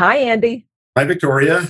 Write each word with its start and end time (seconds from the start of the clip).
Hi, 0.00 0.16
Andy. 0.16 0.66
Hi, 0.96 1.04
Victoria. 1.04 1.68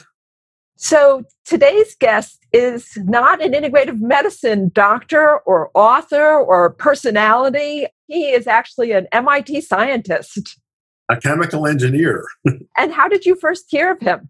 So 0.77 1.25
today's 1.45 1.97
guest 1.97 2.39
is 2.53 2.97
not 2.99 3.43
an 3.43 3.55
integrative 3.55 3.99
medicine 3.99 4.71
doctor 4.73 5.39
or 5.39 5.73
author 5.75 6.39
or 6.39 6.71
personality. 6.71 7.89
He 8.07 8.31
is 8.31 8.47
actually 8.47 8.93
an 8.93 9.09
MIT 9.11 9.63
scientist, 9.63 10.61
a 11.09 11.17
chemical 11.17 11.67
engineer. 11.67 12.25
and 12.77 12.93
how 12.93 13.09
did 13.09 13.27
you 13.27 13.35
first 13.35 13.65
hear 13.69 13.91
of 13.91 14.01
him? 14.01 14.29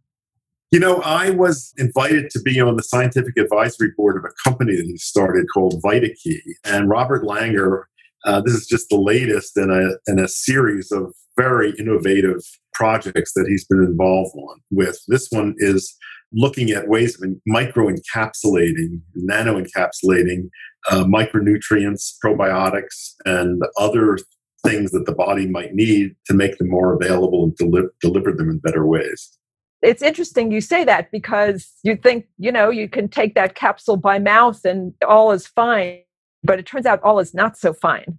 You 0.70 0.80
know, 0.80 1.02
I 1.02 1.28
was 1.28 1.74
invited 1.76 2.30
to 2.30 2.40
be 2.40 2.58
on 2.58 2.76
the 2.76 2.82
scientific 2.82 3.36
advisory 3.36 3.92
board 3.98 4.16
of 4.16 4.24
a 4.24 4.48
company 4.48 4.76
that 4.76 4.86
he 4.86 4.96
started 4.96 5.44
called 5.52 5.74
VitaKey. 5.82 6.40
And 6.64 6.88
Robert 6.88 7.22
Langer, 7.22 7.82
uh, 8.24 8.40
this 8.40 8.54
is 8.54 8.66
just 8.66 8.88
the 8.88 8.96
latest 8.96 9.58
in 9.58 9.70
a, 9.70 10.10
in 10.10 10.18
a 10.18 10.26
series 10.26 10.90
of 10.90 11.12
very 11.36 11.74
innovative 11.78 12.40
projects 12.72 13.32
that 13.34 13.46
he's 13.48 13.64
been 13.66 13.82
involved 13.82 14.34
on 14.36 14.60
with. 14.70 14.98
This 15.08 15.28
one 15.30 15.54
is 15.58 15.96
looking 16.32 16.70
at 16.70 16.88
ways 16.88 17.20
of 17.20 17.30
micro 17.46 17.88
encapsulating, 17.88 19.00
nano 19.14 19.60
encapsulating 19.60 20.48
uh, 20.90 21.04
micronutrients, 21.04 22.14
probiotics, 22.24 23.14
and 23.24 23.62
other 23.76 24.18
things 24.64 24.90
that 24.92 25.06
the 25.06 25.14
body 25.14 25.46
might 25.46 25.74
need 25.74 26.14
to 26.26 26.34
make 26.34 26.58
them 26.58 26.68
more 26.68 26.94
available 26.94 27.44
and 27.44 27.56
deli- 27.56 27.88
deliver 28.00 28.32
them 28.32 28.50
in 28.50 28.58
better 28.58 28.86
ways. 28.86 29.36
It's 29.82 30.02
interesting 30.02 30.52
you 30.52 30.60
say 30.60 30.84
that 30.84 31.10
because 31.10 31.72
you 31.82 31.96
think, 31.96 32.26
you 32.36 32.52
know, 32.52 32.68
you 32.68 32.88
can 32.88 33.08
take 33.08 33.34
that 33.34 33.54
capsule 33.54 33.96
by 33.96 34.18
mouth 34.18 34.64
and 34.64 34.92
all 35.08 35.32
is 35.32 35.46
fine, 35.46 36.00
but 36.44 36.58
it 36.58 36.66
turns 36.66 36.84
out 36.84 37.02
all 37.02 37.18
is 37.18 37.32
not 37.32 37.56
so 37.56 37.72
fine. 37.72 38.18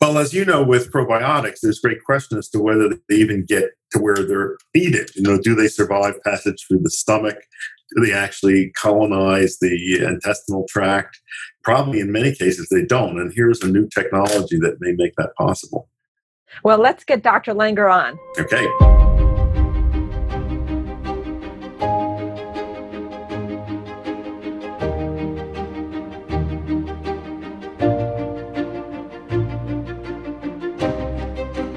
Well, 0.00 0.18
as 0.18 0.34
you 0.34 0.44
know, 0.44 0.62
with 0.62 0.92
probiotics, 0.92 1.60
there's 1.62 1.78
great 1.78 2.02
question 2.04 2.36
as 2.36 2.48
to 2.50 2.58
whether 2.58 2.90
they 3.08 3.14
even 3.14 3.44
get 3.46 3.70
to 3.96 4.02
where 4.02 4.16
they're 4.16 4.56
needed. 4.74 5.10
You 5.14 5.22
know, 5.22 5.40
do 5.40 5.54
they 5.54 5.68
survive 5.68 6.22
passage 6.22 6.64
through 6.66 6.80
the 6.80 6.90
stomach? 6.90 7.36
Do 7.94 8.04
they 8.04 8.12
actually 8.12 8.72
colonize 8.76 9.58
the 9.60 10.04
intestinal 10.04 10.66
tract? 10.68 11.20
Probably 11.62 12.00
in 12.00 12.12
many 12.12 12.34
cases 12.34 12.68
they 12.70 12.84
don't. 12.84 13.18
And 13.18 13.32
here's 13.34 13.62
a 13.62 13.68
new 13.68 13.88
technology 13.88 14.58
that 14.58 14.76
may 14.80 14.92
make 14.92 15.14
that 15.16 15.34
possible. 15.36 15.88
Well, 16.62 16.78
let's 16.78 17.04
get 17.04 17.22
Dr. 17.22 17.54
Langer 17.54 17.92
on. 17.92 18.18
Okay. 18.38 19.05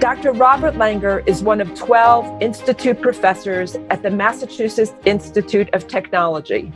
Dr. 0.09 0.31
Robert 0.31 0.73
Langer 0.73 1.21
is 1.27 1.43
one 1.43 1.61
of 1.61 1.71
12 1.75 2.41
Institute 2.41 2.99
professors 2.99 3.75
at 3.91 4.01
the 4.01 4.09
Massachusetts 4.09 4.91
Institute 5.05 5.69
of 5.71 5.87
Technology. 5.87 6.73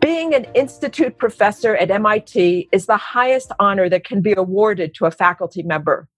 Being 0.00 0.34
an 0.34 0.46
Institute 0.56 1.16
professor 1.16 1.76
at 1.76 1.92
MIT 1.92 2.68
is 2.72 2.86
the 2.86 2.96
highest 2.96 3.52
honor 3.60 3.88
that 3.88 4.02
can 4.02 4.20
be 4.20 4.34
awarded 4.36 4.96
to 4.96 5.06
a 5.06 5.12
faculty 5.12 5.62
member. 5.62 6.08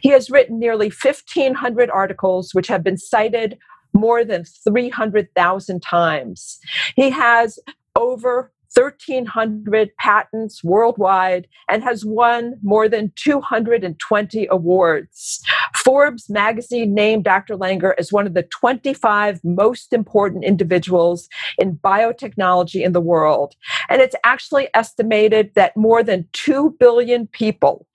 He 0.00 0.10
has 0.10 0.30
written 0.30 0.60
nearly 0.60 0.86
1,500 0.86 1.90
articles, 1.90 2.54
which 2.54 2.68
have 2.68 2.84
been 2.84 2.96
cited 2.96 3.58
more 3.92 4.24
than 4.24 4.44
300,000 4.44 5.82
times. 5.82 6.60
He 6.94 7.10
has 7.10 7.58
over 7.98 8.52
1,300 8.74 9.94
patents 9.96 10.64
worldwide 10.64 11.46
and 11.68 11.82
has 11.82 12.04
won 12.04 12.54
more 12.62 12.88
than 12.88 13.12
220 13.16 14.46
awards. 14.50 15.42
Forbes 15.74 16.30
magazine 16.30 16.94
named 16.94 17.24
Dr. 17.24 17.56
Langer 17.56 17.94
as 17.98 18.12
one 18.12 18.26
of 18.26 18.34
the 18.34 18.44
25 18.44 19.40
most 19.44 19.92
important 19.92 20.44
individuals 20.44 21.28
in 21.58 21.78
biotechnology 21.78 22.84
in 22.84 22.92
the 22.92 23.00
world. 23.00 23.54
And 23.88 24.00
it's 24.00 24.16
actually 24.24 24.68
estimated 24.74 25.52
that 25.54 25.76
more 25.76 26.02
than 26.02 26.28
2 26.32 26.76
billion 26.78 27.26
people 27.26 27.86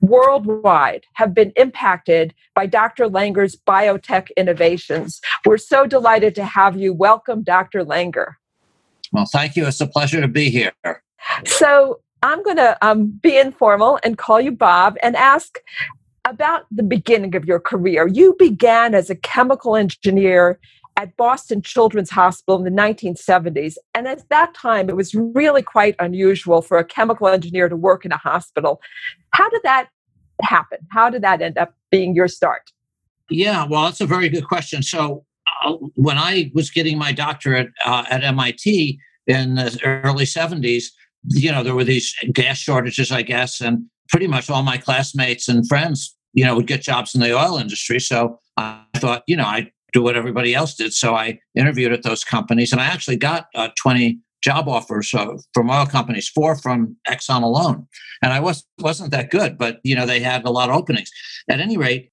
worldwide 0.00 1.04
have 1.14 1.32
been 1.32 1.52
impacted 1.56 2.34
by 2.54 2.66
Dr. 2.66 3.08
Langer's 3.08 3.56
biotech 3.56 4.28
innovations. 4.36 5.20
We're 5.46 5.58
so 5.58 5.86
delighted 5.86 6.34
to 6.34 6.44
have 6.44 6.76
you. 6.76 6.92
Welcome, 6.92 7.42
Dr. 7.42 7.84
Langer. 7.84 8.34
Well, 9.12 9.26
thank 9.26 9.56
you. 9.56 9.66
It's 9.66 9.80
a 9.80 9.86
pleasure 9.86 10.20
to 10.20 10.28
be 10.28 10.50
here. 10.50 10.72
So 11.46 12.00
I'm 12.22 12.42
going 12.42 12.56
to 12.56 12.76
um, 12.82 13.08
be 13.22 13.38
informal 13.38 13.98
and 14.04 14.18
call 14.18 14.40
you 14.40 14.52
Bob 14.52 14.96
and 15.02 15.14
ask 15.16 15.58
about 16.24 16.66
the 16.70 16.82
beginning 16.82 17.34
of 17.34 17.44
your 17.44 17.60
career. 17.60 18.06
You 18.06 18.34
began 18.38 18.94
as 18.94 19.10
a 19.10 19.16
chemical 19.16 19.76
engineer 19.76 20.58
at 20.96 21.16
Boston 21.16 21.62
Children's 21.62 22.10
Hospital 22.10 22.58
in 22.58 22.64
the 22.64 22.82
1970s. 22.82 23.76
And 23.94 24.06
at 24.06 24.28
that 24.28 24.54
time, 24.54 24.88
it 24.88 24.96
was 24.96 25.14
really 25.14 25.62
quite 25.62 25.96
unusual 25.98 26.62
for 26.62 26.78
a 26.78 26.84
chemical 26.84 27.28
engineer 27.28 27.68
to 27.68 27.76
work 27.76 28.04
in 28.04 28.12
a 28.12 28.16
hospital. 28.16 28.80
How 29.30 29.48
did 29.48 29.62
that 29.64 29.88
happen? 30.42 30.78
How 30.90 31.10
did 31.10 31.22
that 31.22 31.40
end 31.40 31.58
up 31.58 31.74
being 31.90 32.14
your 32.14 32.28
start? 32.28 32.70
Yeah, 33.30 33.66
well, 33.66 33.84
that's 33.84 34.00
a 34.00 34.06
very 34.06 34.28
good 34.28 34.46
question. 34.46 34.82
So, 34.82 35.24
when 35.94 36.18
I 36.18 36.50
was 36.54 36.70
getting 36.70 36.98
my 36.98 37.12
doctorate 37.12 37.70
uh, 37.84 38.04
at 38.10 38.24
MIT 38.24 38.98
in 39.26 39.54
the 39.54 39.78
early 40.04 40.24
70s, 40.24 40.84
you 41.26 41.52
know, 41.52 41.62
there 41.62 41.74
were 41.74 41.84
these 41.84 42.14
gas 42.32 42.58
shortages, 42.58 43.12
I 43.12 43.22
guess, 43.22 43.60
and 43.60 43.84
pretty 44.08 44.26
much 44.26 44.50
all 44.50 44.62
my 44.62 44.76
classmates 44.76 45.48
and 45.48 45.66
friends, 45.66 46.14
you 46.32 46.44
know, 46.44 46.56
would 46.56 46.66
get 46.66 46.82
jobs 46.82 47.14
in 47.14 47.20
the 47.20 47.36
oil 47.36 47.56
industry. 47.58 48.00
So 48.00 48.38
I 48.56 48.82
thought, 48.96 49.22
you 49.26 49.36
know, 49.36 49.46
I'd 49.46 49.70
do 49.92 50.02
what 50.02 50.16
everybody 50.16 50.54
else 50.54 50.74
did. 50.74 50.92
So 50.92 51.14
I 51.14 51.38
interviewed 51.54 51.92
at 51.92 52.02
those 52.02 52.24
companies, 52.24 52.72
and 52.72 52.80
I 52.80 52.86
actually 52.86 53.16
got 53.16 53.46
uh, 53.54 53.68
20 53.80 54.18
job 54.42 54.68
offers 54.68 55.14
uh, 55.14 55.36
from 55.54 55.70
oil 55.70 55.86
companies, 55.86 56.28
four 56.28 56.56
from 56.56 56.96
Exxon 57.08 57.42
alone, 57.42 57.86
and 58.22 58.32
I 58.32 58.40
was 58.40 58.64
wasn't 58.80 59.12
that 59.12 59.30
good, 59.30 59.56
but 59.56 59.78
you 59.84 59.94
know, 59.94 60.06
they 60.06 60.20
had 60.20 60.44
a 60.44 60.50
lot 60.50 60.68
of 60.68 60.76
openings. 60.76 61.10
At 61.48 61.60
any 61.60 61.76
rate, 61.76 62.10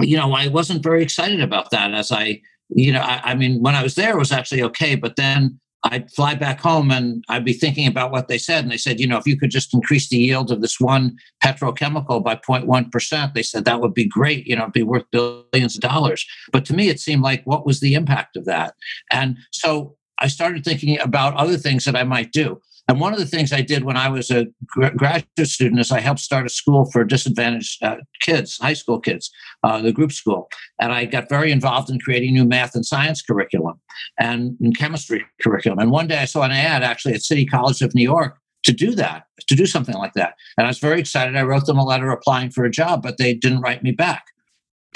you 0.00 0.16
know, 0.16 0.32
I 0.32 0.48
wasn't 0.48 0.82
very 0.82 1.02
excited 1.02 1.40
about 1.40 1.70
that 1.70 1.94
as 1.94 2.12
I, 2.12 2.40
you 2.68 2.92
know, 2.92 3.00
I, 3.00 3.20
I 3.24 3.34
mean, 3.34 3.62
when 3.62 3.74
I 3.74 3.82
was 3.82 3.94
there, 3.94 4.12
it 4.12 4.18
was 4.18 4.32
actually 4.32 4.62
okay. 4.62 4.94
But 4.96 5.16
then 5.16 5.58
I'd 5.84 6.10
fly 6.10 6.34
back 6.34 6.60
home 6.60 6.90
and 6.90 7.24
I'd 7.28 7.44
be 7.44 7.52
thinking 7.52 7.86
about 7.86 8.10
what 8.10 8.28
they 8.28 8.38
said. 8.38 8.64
And 8.64 8.72
they 8.72 8.76
said, 8.76 8.98
you 8.98 9.06
know, 9.06 9.18
if 9.18 9.26
you 9.26 9.38
could 9.38 9.50
just 9.50 9.72
increase 9.72 10.08
the 10.08 10.16
yield 10.16 10.50
of 10.50 10.60
this 10.60 10.80
one 10.80 11.16
petrochemical 11.42 12.22
by 12.22 12.36
0.1%, 12.36 13.34
they 13.34 13.42
said 13.42 13.64
that 13.64 13.80
would 13.80 13.94
be 13.94 14.08
great. 14.08 14.46
You 14.46 14.56
know, 14.56 14.62
it'd 14.62 14.72
be 14.72 14.82
worth 14.82 15.04
billions 15.12 15.76
of 15.76 15.82
dollars. 15.82 16.26
But 16.52 16.64
to 16.66 16.74
me, 16.74 16.88
it 16.88 17.00
seemed 17.00 17.22
like 17.22 17.42
what 17.44 17.66
was 17.66 17.80
the 17.80 17.94
impact 17.94 18.36
of 18.36 18.44
that? 18.46 18.74
And 19.12 19.36
so 19.52 19.96
I 20.18 20.28
started 20.28 20.64
thinking 20.64 20.98
about 21.00 21.34
other 21.34 21.56
things 21.56 21.84
that 21.84 21.96
I 21.96 22.04
might 22.04 22.32
do. 22.32 22.60
And 22.88 23.00
one 23.00 23.12
of 23.12 23.18
the 23.18 23.26
things 23.26 23.52
I 23.52 23.62
did 23.62 23.84
when 23.84 23.96
I 23.96 24.08
was 24.08 24.30
a 24.30 24.46
graduate 24.74 25.48
student 25.48 25.80
is 25.80 25.90
I 25.90 26.00
helped 26.00 26.20
start 26.20 26.46
a 26.46 26.48
school 26.48 26.84
for 26.92 27.04
disadvantaged 27.04 27.82
uh, 27.82 27.96
kids, 28.20 28.58
high 28.58 28.74
school 28.74 29.00
kids, 29.00 29.30
uh, 29.64 29.80
the 29.80 29.92
group 29.92 30.12
school. 30.12 30.48
And 30.80 30.92
I 30.92 31.04
got 31.04 31.28
very 31.28 31.50
involved 31.50 31.90
in 31.90 31.98
creating 31.98 32.34
new 32.34 32.44
math 32.44 32.76
and 32.76 32.86
science 32.86 33.22
curriculum 33.22 33.80
and, 34.20 34.56
and 34.60 34.76
chemistry 34.76 35.24
curriculum. 35.42 35.80
And 35.80 35.90
one 35.90 36.06
day 36.06 36.18
I 36.18 36.26
saw 36.26 36.42
an 36.42 36.52
ad 36.52 36.84
actually 36.84 37.14
at 37.14 37.22
City 37.22 37.44
College 37.44 37.82
of 37.82 37.94
New 37.94 38.04
York 38.04 38.38
to 38.62 38.72
do 38.72 38.94
that, 38.94 39.24
to 39.48 39.54
do 39.56 39.66
something 39.66 39.96
like 39.96 40.12
that. 40.14 40.34
And 40.56 40.66
I 40.66 40.70
was 40.70 40.78
very 40.78 41.00
excited. 41.00 41.36
I 41.36 41.42
wrote 41.42 41.66
them 41.66 41.78
a 41.78 41.84
letter 41.84 42.10
applying 42.10 42.50
for 42.50 42.64
a 42.64 42.70
job, 42.70 43.02
but 43.02 43.18
they 43.18 43.34
didn't 43.34 43.60
write 43.60 43.82
me 43.82 43.90
back 43.90 44.26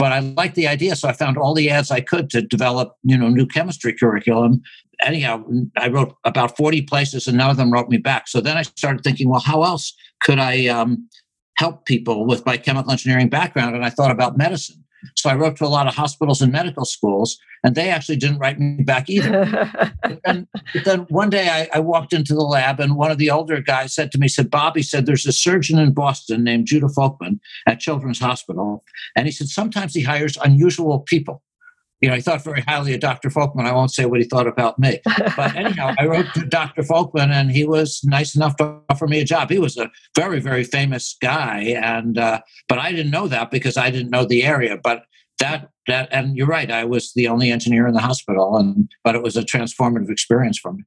but 0.00 0.12
I 0.12 0.20
liked 0.20 0.54
the 0.54 0.66
idea, 0.66 0.96
so 0.96 1.08
I 1.08 1.12
found 1.12 1.36
all 1.36 1.54
the 1.54 1.68
ads 1.68 1.90
I 1.90 2.00
could 2.00 2.30
to 2.30 2.40
develop, 2.40 2.96
you 3.02 3.18
know, 3.18 3.28
new 3.28 3.46
chemistry 3.46 3.92
curriculum. 3.92 4.62
Anyhow, 5.02 5.44
I 5.76 5.88
wrote 5.88 6.16
about 6.24 6.56
forty 6.56 6.80
places, 6.80 7.28
and 7.28 7.36
none 7.36 7.50
of 7.50 7.58
them 7.58 7.70
wrote 7.70 7.90
me 7.90 7.98
back. 7.98 8.26
So 8.26 8.40
then 8.40 8.56
I 8.56 8.62
started 8.62 9.04
thinking, 9.04 9.28
well, 9.28 9.44
how 9.50 9.62
else 9.62 9.94
could 10.24 10.38
I 10.38 10.54
um, 10.68 11.06
help 11.58 11.84
people 11.84 12.26
with 12.26 12.46
my 12.46 12.56
chemical 12.56 12.90
engineering 12.90 13.28
background? 13.28 13.76
And 13.76 13.84
I 13.84 13.90
thought 13.90 14.10
about 14.10 14.38
medicine. 14.38 14.82
So 15.16 15.30
I 15.30 15.34
wrote 15.34 15.56
to 15.56 15.64
a 15.64 15.68
lot 15.68 15.86
of 15.86 15.94
hospitals 15.94 16.40
and 16.40 16.52
medical 16.52 16.84
schools, 16.84 17.38
and 17.64 17.74
they 17.74 17.90
actually 17.90 18.16
didn't 18.16 18.38
write 18.38 18.58
me 18.58 18.82
back 18.82 19.08
either. 19.08 19.92
and 20.24 20.46
then 20.84 21.00
one 21.08 21.30
day 21.30 21.48
I, 21.48 21.68
I, 21.76 21.80
walked 21.80 22.12
into 22.12 22.34
the 22.34 22.42
lab, 22.42 22.80
and 22.80 22.96
one 22.96 23.10
of 23.10 23.18
the 23.18 23.30
older 23.30 23.60
guys 23.60 23.94
said 23.94 24.12
to 24.12 24.18
me, 24.18 24.28
said, 24.28 24.50
Bob, 24.50 24.76
he 24.76 24.82
said, 24.82 25.06
there's 25.06 25.26
a 25.26 25.32
surgeon 25.32 25.78
in 25.78 25.92
Boston 25.92 26.44
named 26.44 26.66
Judah 26.66 26.88
Folkman 26.88 27.40
at 27.66 27.80
Children's 27.80 28.18
Hospital. 28.18 28.84
And 29.16 29.26
he 29.26 29.32
said, 29.32 29.48
sometimes 29.48 29.94
he 29.94 30.02
hires 30.02 30.38
unusual 30.42 31.00
people 31.00 31.42
you 32.00 32.08
know, 32.08 32.14
he 32.14 32.22
thought 32.22 32.42
very 32.42 32.62
highly 32.62 32.94
of 32.94 33.00
Dr. 33.00 33.28
Folkman. 33.28 33.66
I 33.66 33.72
won't 33.72 33.92
say 33.92 34.06
what 34.06 34.20
he 34.20 34.26
thought 34.26 34.46
about 34.46 34.78
me. 34.78 35.00
But 35.36 35.54
anyhow, 35.54 35.94
I 35.98 36.06
wrote 36.06 36.26
to 36.34 36.46
Dr. 36.46 36.82
Folkman 36.82 37.30
and 37.30 37.50
he 37.50 37.64
was 37.64 38.00
nice 38.04 38.34
enough 38.34 38.56
to 38.56 38.80
offer 38.88 39.06
me 39.06 39.20
a 39.20 39.24
job. 39.24 39.50
He 39.50 39.58
was 39.58 39.76
a 39.76 39.90
very, 40.16 40.40
very 40.40 40.64
famous 40.64 41.16
guy. 41.20 41.76
And, 41.82 42.16
uh, 42.16 42.40
but 42.68 42.78
I 42.78 42.92
didn't 42.92 43.10
know 43.10 43.28
that 43.28 43.50
because 43.50 43.76
I 43.76 43.90
didn't 43.90 44.10
know 44.10 44.24
the 44.24 44.44
area. 44.44 44.78
But 44.82 45.04
that, 45.40 45.70
that, 45.88 46.08
and 46.10 46.36
you're 46.36 46.46
right, 46.46 46.70
I 46.70 46.84
was 46.84 47.12
the 47.14 47.28
only 47.28 47.50
engineer 47.50 47.86
in 47.86 47.92
the 47.92 48.00
hospital. 48.00 48.56
And, 48.56 48.90
but 49.04 49.14
it 49.14 49.22
was 49.22 49.36
a 49.36 49.42
transformative 49.42 50.10
experience 50.10 50.58
for 50.58 50.72
me. 50.72 50.84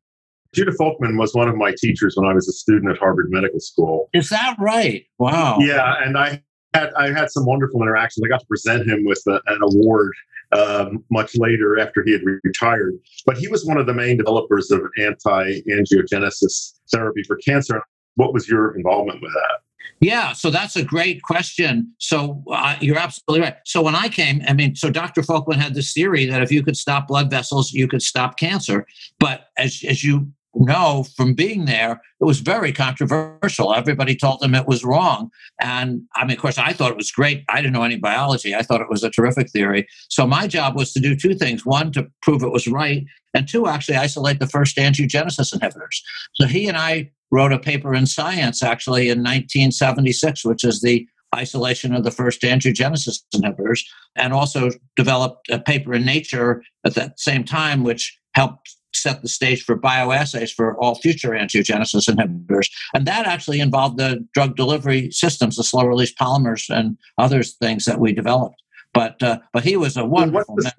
Judah 0.55 0.71
Folkman 0.71 1.17
was 1.17 1.33
one 1.33 1.47
of 1.47 1.55
my 1.55 1.73
teachers 1.77 2.15
when 2.15 2.29
I 2.29 2.33
was 2.33 2.47
a 2.47 2.53
student 2.53 2.91
at 2.91 2.97
Harvard 2.97 3.27
Medical 3.29 3.59
School. 3.59 4.09
Is 4.13 4.29
that 4.29 4.55
right? 4.59 5.05
Wow. 5.19 5.57
Yeah. 5.59 5.95
And 6.03 6.17
I 6.17 6.43
had, 6.73 6.91
I 6.93 7.11
had 7.11 7.29
some 7.29 7.45
wonderful 7.45 7.81
interactions. 7.81 8.23
I 8.25 8.29
got 8.29 8.41
to 8.41 8.45
present 8.47 8.87
him 8.87 9.03
with 9.05 9.21
a, 9.27 9.41
an 9.47 9.59
award 9.61 10.13
um, 10.55 11.03
much 11.11 11.35
later 11.35 11.79
after 11.79 12.03
he 12.03 12.11
had 12.11 12.21
retired. 12.43 12.93
But 13.25 13.37
he 13.37 13.47
was 13.47 13.65
one 13.65 13.77
of 13.77 13.85
the 13.85 13.93
main 13.93 14.17
developers 14.17 14.71
of 14.71 14.81
anti 14.99 15.61
angiogenesis 15.61 16.73
therapy 16.91 17.23
for 17.23 17.37
cancer. 17.37 17.81
What 18.15 18.33
was 18.33 18.47
your 18.47 18.75
involvement 18.75 19.21
with 19.21 19.33
that? 19.33 19.59
Yeah, 19.99 20.33
so 20.33 20.49
that's 20.49 20.75
a 20.75 20.83
great 20.83 21.21
question. 21.21 21.93
So 21.97 22.43
uh, 22.51 22.75
you're 22.81 22.97
absolutely 22.97 23.41
right. 23.41 23.55
So 23.65 23.81
when 23.81 23.95
I 23.95 24.09
came, 24.09 24.41
I 24.47 24.53
mean, 24.53 24.75
so 24.75 24.89
Dr. 24.89 25.21
Folkman 25.21 25.55
had 25.55 25.75
this 25.75 25.93
theory 25.93 26.25
that 26.25 26.41
if 26.41 26.51
you 26.51 26.63
could 26.63 26.75
stop 26.75 27.07
blood 27.07 27.29
vessels, 27.29 27.71
you 27.71 27.87
could 27.87 28.01
stop 28.01 28.37
cancer. 28.37 28.85
But 29.19 29.47
as 29.57 29.83
as 29.87 30.03
you 30.03 30.31
know 30.55 31.05
from 31.15 31.33
being 31.33 31.65
there, 31.65 32.01
it 32.19 32.25
was 32.25 32.39
very 32.39 32.71
controversial. 32.71 33.73
Everybody 33.73 34.15
told 34.15 34.43
him 34.43 34.55
it 34.55 34.67
was 34.67 34.83
wrong. 34.83 35.29
And 35.61 36.03
I 36.15 36.25
mean, 36.25 36.37
of 36.37 36.41
course, 36.41 36.57
I 36.57 36.73
thought 36.73 36.91
it 36.91 36.97
was 36.97 37.11
great. 37.11 37.43
I 37.49 37.61
didn't 37.61 37.73
know 37.73 37.83
any 37.83 37.97
biology. 37.97 38.55
I 38.55 38.61
thought 38.61 38.81
it 38.81 38.89
was 38.89 39.03
a 39.03 39.09
terrific 39.09 39.49
theory. 39.49 39.87
So 40.09 40.27
my 40.27 40.47
job 40.47 40.75
was 40.75 40.93
to 40.93 40.99
do 40.99 41.15
two 41.15 41.35
things 41.35 41.65
one, 41.65 41.91
to 41.93 42.07
prove 42.21 42.43
it 42.43 42.51
was 42.51 42.67
right, 42.67 43.03
and 43.33 43.47
two, 43.47 43.67
actually 43.67 43.97
isolate 43.97 44.39
the 44.39 44.47
first 44.47 44.77
angiogenesis 44.77 45.53
inhibitors. 45.53 46.01
So 46.35 46.45
he 46.45 46.67
and 46.67 46.77
I 46.77 47.11
wrote 47.31 47.51
a 47.51 47.59
paper 47.59 47.95
in 47.95 48.05
Science 48.05 48.61
actually 48.61 49.09
in 49.09 49.19
1976, 49.19 50.45
which 50.45 50.63
is 50.63 50.81
the 50.81 51.07
isolation 51.35 51.95
of 51.95 52.03
the 52.03 52.11
first 52.11 52.41
angiogenesis 52.43 53.23
inhibitors, 53.35 53.81
and 54.15 54.33
also 54.33 54.69
developed 54.95 55.49
a 55.49 55.57
paper 55.57 55.95
in 55.95 56.05
Nature 56.05 56.61
at 56.85 56.93
that 56.93 57.19
same 57.19 57.43
time, 57.43 57.83
which 57.83 58.19
helped 58.35 58.75
set 58.95 59.21
the 59.21 59.29
stage 59.29 59.63
for 59.63 59.77
bioassays 59.77 60.53
for 60.53 60.77
all 60.77 60.95
future 60.95 61.31
angiogenesis 61.31 62.09
inhibitors. 62.09 62.69
And 62.93 63.05
that 63.05 63.25
actually 63.25 63.59
involved 63.59 63.97
the 63.97 64.25
drug 64.33 64.55
delivery 64.55 65.11
systems, 65.11 65.57
the 65.57 65.63
slow 65.63 65.85
release 65.85 66.13
polymers, 66.13 66.69
and 66.69 66.97
other 67.17 67.43
things 67.43 67.85
that 67.85 67.99
we 67.99 68.13
developed. 68.13 68.61
But 68.93 69.21
uh, 69.23 69.39
but 69.51 69.63
he 69.63 69.75
was 69.75 69.97
a 69.97 70.05
wonderful 70.05 70.55
man. 70.57 70.71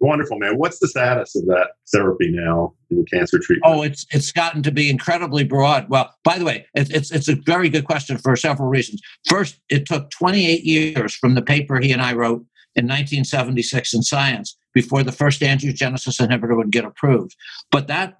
Wonderful 0.00 0.38
man. 0.38 0.56
What's 0.56 0.78
the 0.78 0.86
status 0.86 1.34
of 1.34 1.46
that 1.46 1.70
therapy 1.92 2.30
now 2.30 2.74
in 2.90 3.04
cancer 3.06 3.38
treatment? 3.38 3.74
Oh, 3.74 3.82
it's 3.82 4.06
it's 4.12 4.30
gotten 4.30 4.62
to 4.62 4.70
be 4.70 4.88
incredibly 4.88 5.42
broad. 5.42 5.88
Well, 5.88 6.14
by 6.22 6.38
the 6.38 6.44
way, 6.44 6.66
it, 6.74 6.90
it's 6.90 7.10
it's 7.10 7.28
a 7.28 7.34
very 7.34 7.68
good 7.68 7.86
question 7.86 8.18
for 8.18 8.36
several 8.36 8.68
reasons. 8.68 9.00
First, 9.26 9.58
it 9.68 9.86
took 9.86 10.10
28 10.10 10.62
years 10.64 11.14
from 11.14 11.34
the 11.34 11.42
paper 11.42 11.80
he 11.80 11.92
and 11.92 12.02
I 12.02 12.12
wrote 12.12 12.44
in 12.76 12.84
1976 12.86 13.94
in 13.94 14.02
Science 14.02 14.56
before 14.72 15.02
the 15.02 15.12
first 15.12 15.40
angiogenesis 15.40 16.24
inhibitor 16.24 16.56
would 16.56 16.70
get 16.70 16.84
approved. 16.84 17.34
But 17.70 17.88
that 17.88 18.16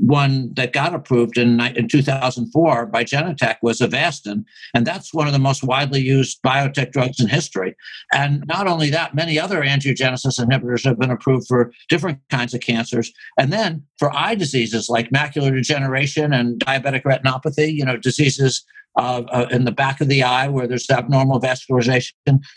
one 0.00 0.52
that 0.54 0.72
got 0.72 0.94
approved 0.94 1.36
in, 1.36 1.60
in 1.60 1.86
2004 1.86 2.86
by 2.86 3.04
Genentech 3.04 3.56
was 3.60 3.80
Avastin, 3.80 4.44
and 4.74 4.86
that's 4.86 5.12
one 5.12 5.26
of 5.26 5.34
the 5.34 5.38
most 5.38 5.62
widely 5.62 6.00
used 6.00 6.42
biotech 6.42 6.92
drugs 6.92 7.20
in 7.20 7.28
history. 7.28 7.76
And 8.14 8.44
not 8.46 8.66
only 8.66 8.88
that, 8.90 9.14
many 9.14 9.38
other 9.38 9.60
angiogenesis 9.62 10.40
inhibitors 10.40 10.84
have 10.84 10.98
been 10.98 11.10
approved 11.10 11.46
for 11.46 11.70
different 11.90 12.18
kinds 12.30 12.54
of 12.54 12.60
cancers. 12.60 13.12
And 13.38 13.52
then 13.52 13.84
for 13.98 14.14
eye 14.14 14.34
diseases 14.34 14.88
like 14.88 15.10
macular 15.10 15.54
degeneration 15.54 16.32
and 16.32 16.58
diabetic 16.60 17.02
retinopathy, 17.02 17.72
you 17.72 17.84
know, 17.84 17.98
diseases 17.98 18.64
uh, 18.96 19.22
uh, 19.30 19.46
in 19.50 19.64
the 19.64 19.72
back 19.72 20.00
of 20.00 20.08
the 20.08 20.22
eye 20.22 20.48
where 20.48 20.66
there's 20.66 20.90
abnormal 20.90 21.40
vascularization, 21.40 22.12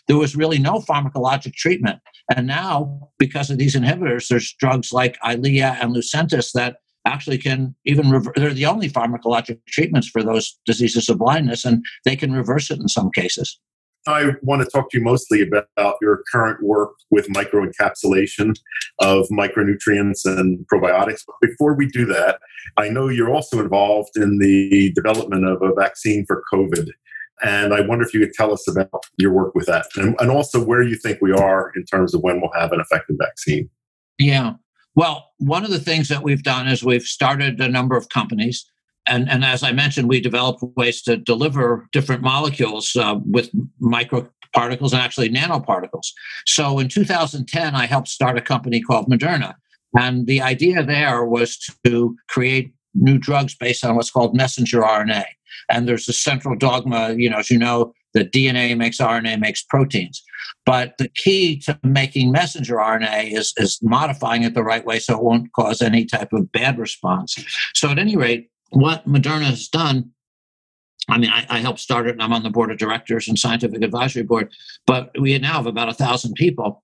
there 0.07 0.17
was 0.17 0.35
really 0.35 0.59
no 0.59 0.79
pharmacologic 0.79 1.53
treatment. 1.53 1.99
And 2.35 2.47
now, 2.47 3.09
because 3.19 3.49
of 3.49 3.57
these 3.57 3.75
inhibitors, 3.75 4.27
there's 4.27 4.53
drugs 4.59 4.91
like 4.91 5.19
Eylea 5.19 5.77
and 5.81 5.95
Lucentis 5.95 6.51
that 6.53 6.77
actually 7.05 7.37
can 7.37 7.75
even 7.85 8.09
rever- 8.09 8.33
they're 8.35 8.53
the 8.53 8.65
only 8.65 8.89
pharmacologic 8.89 9.59
treatments 9.67 10.07
for 10.07 10.23
those 10.23 10.57
diseases 10.65 11.09
of 11.09 11.19
blindness, 11.19 11.65
and 11.65 11.83
they 12.05 12.15
can 12.15 12.31
reverse 12.31 12.71
it 12.71 12.79
in 12.79 12.87
some 12.87 13.11
cases. 13.11 13.59
I 14.07 14.31
want 14.41 14.61
to 14.61 14.69
talk 14.69 14.89
to 14.91 14.97
you 14.97 15.03
mostly 15.03 15.41
about 15.41 15.97
your 16.01 16.23
current 16.31 16.61
work 16.61 16.91
with 17.09 17.27
microencapsulation 17.29 18.55
of 18.99 19.27
micronutrients 19.29 20.25
and 20.25 20.65
probiotics. 20.71 21.21
But 21.25 21.35
before 21.41 21.75
we 21.75 21.87
do 21.87 22.05
that, 22.07 22.39
I 22.77 22.89
know 22.89 23.07
you're 23.07 23.33
also 23.33 23.59
involved 23.59 24.11
in 24.15 24.39
the 24.39 24.91
development 24.93 25.45
of 25.45 25.61
a 25.61 25.73
vaccine 25.73 26.25
for 26.25 26.43
COVID. 26.51 26.89
And 27.41 27.73
I 27.73 27.81
wonder 27.81 28.05
if 28.05 28.13
you 28.13 28.19
could 28.19 28.33
tell 28.33 28.53
us 28.53 28.67
about 28.67 28.89
your 29.17 29.31
work 29.31 29.55
with 29.55 29.65
that 29.65 29.87
and, 29.95 30.15
and 30.19 30.31
also 30.31 30.63
where 30.63 30.81
you 30.81 30.95
think 30.95 31.19
we 31.21 31.33
are 31.33 31.71
in 31.75 31.83
terms 31.83 32.13
of 32.13 32.21
when 32.21 32.39
we'll 32.39 32.51
have 32.53 32.71
an 32.71 32.79
effective 32.79 33.17
vaccine. 33.19 33.69
Yeah. 34.17 34.53
Well, 34.95 35.31
one 35.39 35.63
of 35.65 35.71
the 35.71 35.79
things 35.79 36.07
that 36.09 36.23
we've 36.23 36.43
done 36.43 36.67
is 36.67 36.83
we've 36.83 37.03
started 37.03 37.59
a 37.59 37.67
number 37.67 37.97
of 37.97 38.09
companies. 38.09 38.69
And, 39.07 39.29
and 39.29 39.43
as 39.43 39.63
I 39.63 39.71
mentioned, 39.71 40.07
we 40.07 40.21
developed 40.21 40.63
ways 40.77 41.01
to 41.03 41.17
deliver 41.17 41.87
different 41.91 42.21
molecules 42.21 42.95
uh, 42.95 43.19
with 43.25 43.49
microparticles 43.81 44.91
and 44.93 45.01
actually 45.01 45.29
nanoparticles. 45.29 46.07
So 46.45 46.79
in 46.79 46.87
2010, 46.87 47.75
I 47.75 47.85
helped 47.85 48.07
start 48.07 48.37
a 48.37 48.41
company 48.41 48.81
called 48.81 49.07
Moderna. 49.07 49.55
And 49.97 50.25
the 50.25 50.41
idea 50.41 50.83
there 50.83 51.25
was 51.25 51.57
to 51.85 52.15
create 52.29 52.73
new 52.95 53.17
drugs 53.17 53.55
based 53.55 53.83
on 53.83 53.95
what's 53.95 54.11
called 54.11 54.35
messenger 54.35 54.81
RNA. 54.81 55.25
And 55.69 55.87
there's 55.87 56.07
a 56.09 56.13
central 56.13 56.55
dogma, 56.55 57.13
you 57.17 57.29
know, 57.29 57.37
as 57.37 57.49
you 57.49 57.57
know, 57.57 57.93
that 58.13 58.31
DNA 58.31 58.77
makes 58.77 58.97
RNA 58.99 59.39
makes 59.39 59.63
proteins. 59.63 60.23
But 60.65 60.97
the 60.97 61.09
key 61.09 61.57
to 61.61 61.79
making 61.83 62.31
messenger 62.31 62.75
RNA 62.75 63.35
is, 63.35 63.53
is 63.57 63.79
modifying 63.81 64.43
it 64.43 64.53
the 64.53 64.63
right 64.63 64.85
way 64.85 64.99
so 64.99 65.17
it 65.17 65.23
won't 65.23 65.51
cause 65.53 65.81
any 65.81 66.05
type 66.05 66.31
of 66.31 66.51
bad 66.51 66.77
response. 66.77 67.35
So, 67.73 67.89
at 67.89 67.99
any 67.99 68.15
rate, 68.15 68.49
what 68.73 69.07
Moderna 69.07 69.45
has 69.45 69.67
done 69.67 70.11
I 71.09 71.17
mean, 71.17 71.31
I, 71.31 71.45
I, 71.49 71.59
helped 71.59 71.79
start 71.79 72.07
it 72.07 72.11
and 72.11 72.21
I'm 72.21 72.31
on 72.31 72.43
the 72.43 72.49
board 72.49 72.71
of 72.71 72.77
directors 72.77 73.27
and 73.27 73.37
scientific 73.37 73.81
advisory 73.81 74.23
board, 74.23 74.53
but 74.87 75.11
we 75.19 75.37
now 75.37 75.53
have 75.53 75.65
about 75.65 75.89
a 75.89 75.93
thousand 75.93 76.35
people 76.35 76.81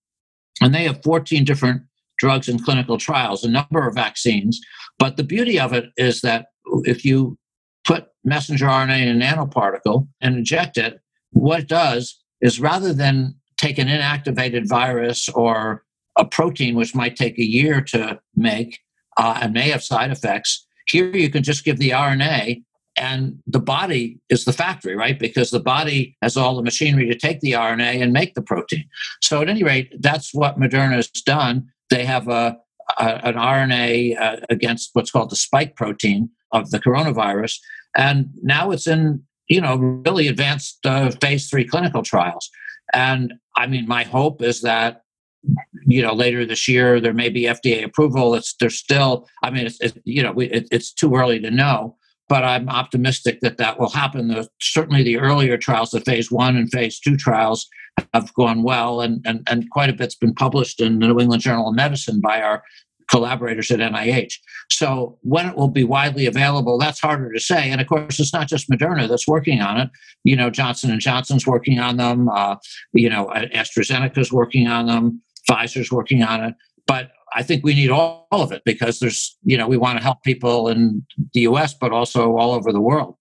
and 0.62 0.75
they 0.75 0.83
have 0.83 1.01
14 1.03 1.45
different 1.45 1.83
drugs 2.18 2.50
in 2.50 2.59
clinical 2.59 2.97
trials, 2.97 3.44
a 3.44 3.50
number 3.50 3.88
of 3.88 3.95
vaccines. 3.95 4.59
But 4.97 5.15
the 5.15 5.24
beauty 5.24 5.59
of 5.59 5.71
it 5.71 5.86
is 5.95 6.21
that 6.21 6.47
if 6.83 7.06
you 7.06 7.38
put 7.86 8.07
messenger 8.25 8.65
RNA 8.65 9.07
in 9.07 9.21
a 9.21 9.25
nanoparticle 9.25 10.07
and 10.19 10.35
inject 10.35 10.77
it, 10.77 11.00
what 11.31 11.62
it 11.62 11.68
does 11.69 12.21
is 12.42 12.59
rather 12.59 12.94
than 12.94 13.35
take 13.57 13.77
an 13.77 13.88
inactivated 13.88 14.68
virus 14.68 15.30
or 15.30 15.85
a 16.18 16.25
protein, 16.25 16.75
which 16.75 16.94
might 16.94 17.15
take 17.15 17.39
a 17.39 17.44
year 17.44 17.81
to 17.81 18.19
make 18.35 18.80
uh, 19.18 19.39
and 19.42 19.53
may 19.53 19.69
have 19.69 19.83
side 19.83 20.12
effects, 20.12 20.65
here 20.89 21.15
you 21.15 21.30
can 21.30 21.44
just 21.44 21.63
give 21.63 21.77
the 21.77 21.91
RNA 21.91 22.63
and 22.97 23.39
the 23.47 23.59
body 23.59 24.19
is 24.30 24.45
the 24.45 24.53
factory, 24.53 24.95
right? 24.95 25.18
Because 25.18 25.51
the 25.51 25.59
body 25.59 26.18
has 26.21 26.36
all 26.36 26.56
the 26.56 26.63
machinery 26.63 27.07
to 27.07 27.18
take 27.18 27.39
the 27.39 27.53
RNA 27.53 28.01
and 28.01 28.12
make 28.12 28.36
the 28.36 28.41
protein. 28.41 28.86
So, 29.21 29.41
at 29.41 29.50
any 29.50 29.63
rate, 29.63 29.94
that's 30.00 30.33
what 30.33 30.59
Moderna 30.59 30.95
has 30.95 31.07
done. 31.07 31.68
They 31.89 32.03
have 32.06 32.27
a, 32.27 32.57
a 32.97 33.27
an 33.27 33.36
RNA 33.36 34.19
uh, 34.19 34.37
against 34.49 34.90
what's 34.94 35.11
called 35.11 35.30
the 35.30 35.37
spike 35.37 35.75
protein 35.75 36.30
of 36.52 36.71
the 36.71 36.80
coronavirus, 36.80 37.57
and 37.95 38.30
now 38.42 38.71
it's 38.71 38.87
in 38.87 39.23
you 39.47 39.61
know 39.61 39.78
really 39.78 40.28
advanced 40.28 40.85
uh, 40.85 41.09
phase 41.21 41.49
three 41.49 41.66
clinical 41.66 42.04
trials. 42.04 42.49
And 42.94 43.33
I 43.56 43.68
mean, 43.68 43.87
my 43.87 44.04
hope 44.04 44.42
is 44.42 44.61
that 44.61 45.04
you 45.88 46.02
know 46.02 46.14
later 46.14 46.46
this 46.46 46.68
year 46.68 47.00
there 47.00 47.14
may 47.14 47.30
be 47.30 47.44
FDA 47.44 47.84
approval. 47.84 48.36
It's 48.36 48.56
there's 48.60 48.78
still 48.78 49.28
I 49.44 49.50
mean 49.50 49.66
it's, 49.66 49.80
you 50.06 50.24
know 50.24 50.34
it, 50.40 50.68
it's 50.72 50.92
too 50.92 51.16
early 51.16 51.40
to 51.40 51.52
know, 51.52 51.96
but 52.28 52.44
I'm 52.44 52.69
optimistic 52.69 53.40
that 53.42 53.58
that 53.58 53.80
will 53.80 53.90
happen. 53.90 54.28
The, 54.28 54.48
certainly, 54.62 55.04
the 55.04 55.18
earlier 55.18 55.58
trials, 55.58 55.92
the 55.92 56.02
phase 56.02 56.31
one 56.31 56.56
and 56.56 56.72
phase 56.72 57.00
two 57.00 57.18
trials, 57.18 57.68
have 58.14 58.34
gone 58.34 58.64
well, 58.64 59.02
and, 59.02 59.22
and, 59.26 59.46
and 59.50 59.69
quite 59.72 59.90
a 59.90 59.94
bit's 59.94 60.16
been 60.16 60.34
published 60.34 60.80
in 60.80 61.00
the 61.00 61.08
New 61.08 61.19
England 61.19 61.42
Journal 61.42 61.69
of 61.69 61.76
Medicine 61.76 62.22
by 62.22 62.42
our 62.42 62.64
collaborators 63.10 63.72
at 63.72 63.80
NIH. 63.80 64.34
So 64.69 65.18
when 65.22 65.48
it 65.48 65.56
will 65.56 65.68
be 65.69 65.84
widely 65.84 66.28
available, 66.28 66.78
that's 66.78 67.00
harder 67.00 67.34
to 67.34 67.40
say. 67.40 67.72
And 67.72 67.81
of 67.81 67.88
course, 67.88 68.19
it's 68.19 68.34
not 68.34 68.48
just 68.48 68.69
Moderna 68.69 69.10
that's 69.10 69.28
working 69.28 69.62
on 69.62 69.80
it. 69.80 69.90
You 70.24 70.36
know, 70.36 70.52
Johnson 70.52 70.92
and 70.92 71.02
Johnson's 71.02 71.48
working 71.48 71.80
on 71.80 71.98
them. 71.98 72.30
Uh, 72.30 72.58
you 72.94 73.10
know, 73.10 73.31
AstraZeneca's 73.36 74.31
working 74.31 74.68
on 74.68 74.86
them. 74.86 75.22
Pfizer's 75.49 75.91
working 75.91 76.23
on 76.23 76.44
it. 76.44 76.56
But 76.87 77.11
I 77.35 77.44
think 77.44 77.63
we 77.63 77.73
need 77.73 77.91
all, 77.91 78.27
all 78.31 78.41
of 78.41 78.51
it 78.51 78.63
because 78.65 78.99
there's, 78.99 79.37
you 79.44 79.57
know, 79.57 79.68
we 79.68 79.77
want 79.77 79.97
to 79.97 80.03
help 80.03 80.23
people 80.23 80.68
in 80.68 81.06
the 81.33 81.41
US, 81.41 81.73
but 81.73 81.91
also 81.91 82.35
all 82.37 82.51
over 82.51 82.71
the 82.71 82.81
world. 82.81 83.15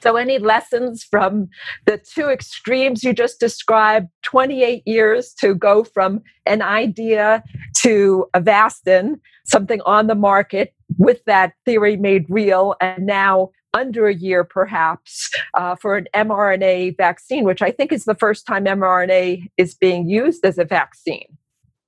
So, 0.00 0.14
any 0.14 0.38
lessons 0.38 1.02
from 1.02 1.48
the 1.86 1.98
two 1.98 2.28
extremes 2.28 3.02
you 3.02 3.12
just 3.12 3.40
described 3.40 4.08
28 4.22 4.86
years 4.86 5.34
to 5.40 5.56
go 5.56 5.82
from 5.82 6.22
an 6.46 6.62
idea 6.62 7.42
to 7.78 8.26
Avastin, 8.32 9.18
something 9.44 9.80
on 9.80 10.06
the 10.06 10.14
market 10.14 10.72
with 10.98 11.24
that 11.24 11.54
theory 11.64 11.96
made 11.96 12.26
real, 12.28 12.76
and 12.80 13.06
now 13.06 13.50
under 13.74 14.06
a 14.06 14.14
year 14.14 14.44
perhaps 14.44 15.30
uh, 15.54 15.74
for 15.74 15.96
an 15.96 16.06
mRNA 16.14 16.96
vaccine, 16.96 17.44
which 17.44 17.62
I 17.62 17.70
think 17.70 17.92
is 17.92 18.04
the 18.04 18.14
first 18.14 18.46
time 18.46 18.64
mRNA 18.64 19.48
is 19.56 19.74
being 19.74 20.08
used 20.08 20.44
as 20.44 20.58
a 20.58 20.64
vaccine? 20.64 21.36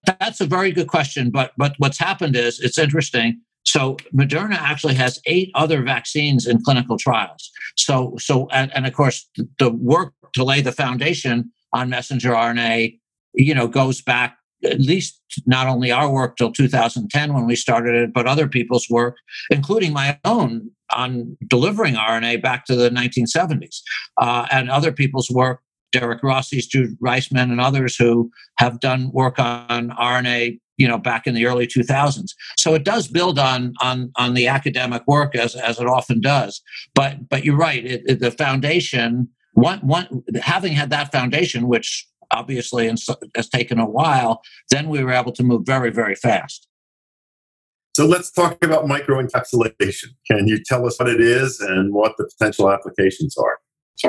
That's 0.04 0.40
a 0.40 0.47
very 0.47 0.73
good 0.73 0.88
question. 0.88 1.30
But 1.30 1.52
but 1.57 1.75
what's 1.78 1.99
happened 1.99 2.37
is 2.37 2.61
it's 2.61 2.78
interesting. 2.78 3.40
So 3.64 3.97
Moderna 4.14 4.57
actually 4.57 4.95
has 4.95 5.21
eight 5.26 5.50
other 5.54 5.83
vaccines 5.83 6.47
in 6.47 6.62
clinical 6.62 6.97
trials. 6.97 7.50
So 7.76 8.14
so 8.19 8.49
and, 8.50 8.75
and 8.75 8.87
of 8.87 8.95
course 8.95 9.28
the 9.59 9.71
work 9.71 10.14
to 10.35 10.45
lay 10.45 10.61
the 10.61 10.73
foundation 10.73 11.52
on 11.73 11.90
messenger 11.90 12.30
RNA, 12.30 12.99
you 13.35 13.54
know, 13.54 13.69
goes 13.69 14.00
back 14.00 14.37
at 14.64 14.80
least 14.80 15.21
not 15.47 15.66
only 15.66 15.90
our 15.90 16.11
work 16.11 16.37
till 16.37 16.52
2010 16.52 17.33
when 17.33 17.47
we 17.47 17.57
started 17.57 17.95
it, 17.95 18.12
but 18.12 18.26
other 18.26 18.47
people's 18.47 18.88
work, 18.90 19.16
including 19.50 19.92
my 19.92 20.19
own 20.25 20.71
on 20.95 21.37
delivering 21.47 21.95
RNA 21.95 22.42
back 22.42 22.66
to 22.66 22.75
the 22.75 22.90
1970s, 22.90 23.80
uh, 24.21 24.47
and 24.50 24.71
other 24.71 24.92
people's 24.92 25.30
work. 25.30 25.61
Derrick 25.92 26.23
Rossi's, 26.23 26.66
Drew 26.66 26.97
Weissman, 27.00 27.50
and 27.50 27.61
others 27.61 27.97
who 27.97 28.30
have 28.59 28.80
done 28.80 29.11
work 29.12 29.38
on 29.38 29.90
RNA, 29.90 30.61
you 30.76 30.88
know, 30.88 30.99
back 30.99 31.26
in 31.26 31.35
the 31.35 31.47
early 31.47 31.66
2000s. 31.66 32.30
So 32.56 32.75
it 32.75 32.85
does 32.85 33.09
build 33.09 33.38
on 33.38 33.75
on 33.80 34.12
on 34.16 34.35
the 34.35 34.47
academic 34.47 35.02
work 35.06 35.35
as 35.35 35.54
as 35.54 35.80
it 35.80 35.87
often 35.87 36.20
does. 36.20 36.61
But 36.94 37.28
but 37.28 37.44
you're 37.44 37.56
right. 37.56 37.85
It, 37.85 38.02
it, 38.06 38.20
the 38.20 38.30
foundation, 38.30 39.28
one 39.54 39.80
one 39.80 40.23
having 40.42 40.73
had 40.73 40.90
that 40.90 41.12
foundation, 41.12 41.68
which 41.68 42.06
obviously 42.30 42.88
has 43.35 43.49
taken 43.49 43.78
a 43.78 43.88
while, 43.88 44.42
then 44.70 44.88
we 44.88 45.02
were 45.02 45.12
able 45.12 45.32
to 45.32 45.42
move 45.42 45.62
very, 45.66 45.90
very 45.90 46.14
fast. 46.14 46.68
So 47.97 48.06
let's 48.06 48.30
talk 48.30 48.64
about 48.64 48.85
microencapsulation. 48.85 50.14
Can 50.30 50.47
you 50.47 50.62
tell 50.62 50.87
us 50.87 50.99
what 50.99 51.09
it 51.09 51.20
is 51.20 51.61
and 51.61 51.92
what 51.92 52.16
the 52.16 52.25
potential 52.25 52.70
applications 52.70 53.37
are? 53.37 53.59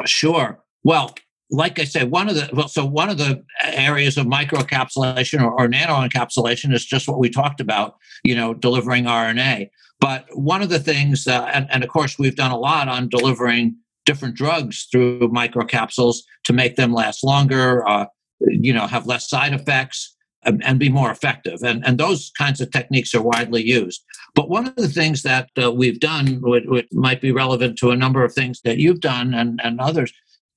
Sure. 0.05 0.63
Well, 0.83 1.15
like 1.51 1.79
I 1.79 1.83
said, 1.83 2.09
one 2.09 2.29
of 2.29 2.35
the 2.35 2.49
well, 2.53 2.69
so 2.69 2.85
one 2.85 3.09
of 3.09 3.17
the 3.17 3.43
areas 3.63 4.17
of 4.17 4.25
microencapsulation 4.25 5.41
or, 5.41 5.51
or 5.51 5.67
nanoencapsulation 5.67 6.73
is 6.73 6.85
just 6.85 7.07
what 7.07 7.19
we 7.19 7.29
talked 7.29 7.59
about, 7.59 7.97
you 8.23 8.35
know, 8.35 8.53
delivering 8.53 9.03
RNA. 9.03 9.69
But 9.99 10.25
one 10.33 10.61
of 10.61 10.69
the 10.69 10.79
things, 10.79 11.27
uh, 11.27 11.49
and, 11.53 11.67
and 11.69 11.83
of 11.83 11.89
course, 11.89 12.17
we've 12.17 12.35
done 12.35 12.51
a 12.51 12.57
lot 12.57 12.87
on 12.87 13.09
delivering 13.09 13.75
different 14.05 14.35
drugs 14.35 14.87
through 14.91 15.19
microcapsules 15.29 16.17
to 16.45 16.53
make 16.53 16.75
them 16.75 16.93
last 16.93 17.23
longer, 17.23 17.87
uh, 17.87 18.05
you 18.39 18.73
know, 18.73 18.87
have 18.87 19.05
less 19.05 19.29
side 19.29 19.53
effects, 19.53 20.15
and, 20.43 20.63
and, 20.65 20.79
be 20.79 20.89
more 20.89 21.11
effective. 21.11 21.59
And, 21.63 21.85
and 21.85 21.99
those 21.99 22.31
kinds 22.35 22.61
of 22.61 22.71
techniques 22.71 23.13
are 23.13 23.21
widely 23.21 23.61
used. 23.61 24.03
But 24.33 24.49
one 24.49 24.67
of 24.67 24.75
the 24.75 24.87
things 24.87 25.21
that 25.21 25.49
uh, 25.61 25.71
we've 25.71 25.99
done, 25.99 26.39
which, 26.41 26.63
which, 26.65 26.87
might 26.91 27.21
be 27.21 27.31
relevant 27.31 27.77
to 27.77 27.91
a 27.91 27.95
number 27.95 28.23
of 28.23 28.33
things 28.33 28.61
that 28.63 28.79
you've 28.79 29.01
done 29.01 29.35
and, 29.35 29.59
and 29.63 29.79
others, 29.79 30.11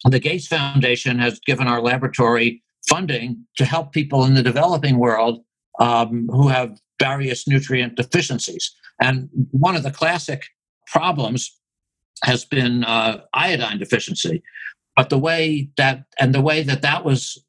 the 0.04 0.20
Gates 0.20 0.46
Foundation 0.46 1.18
has 1.18 1.38
given 1.40 1.66
our 1.66 1.80
laboratory 1.80 2.62
funding 2.88 3.44
to 3.56 3.64
help 3.64 3.92
people 3.92 4.24
in 4.24 4.34
the 4.34 4.42
developing 4.42 4.98
world 4.98 5.42
um, 5.80 6.28
who 6.30 6.48
have 6.48 6.78
various 7.00 7.48
nutrient 7.48 7.96
deficiencies. 7.96 8.74
And 9.00 9.28
one 9.50 9.76
of 9.76 9.82
the 9.82 9.90
classic 9.90 10.44
problems 10.86 11.56
has 12.22 12.44
been 12.44 12.84
uh, 12.84 13.22
iodine 13.32 13.78
deficiency. 13.78 14.42
But 14.96 15.10
the 15.10 15.18
way 15.18 15.70
that 15.76 16.04
and 16.20 16.34
the 16.34 16.40
way 16.40 16.62
that 16.62 16.82
that 16.82 17.04
was 17.04 17.44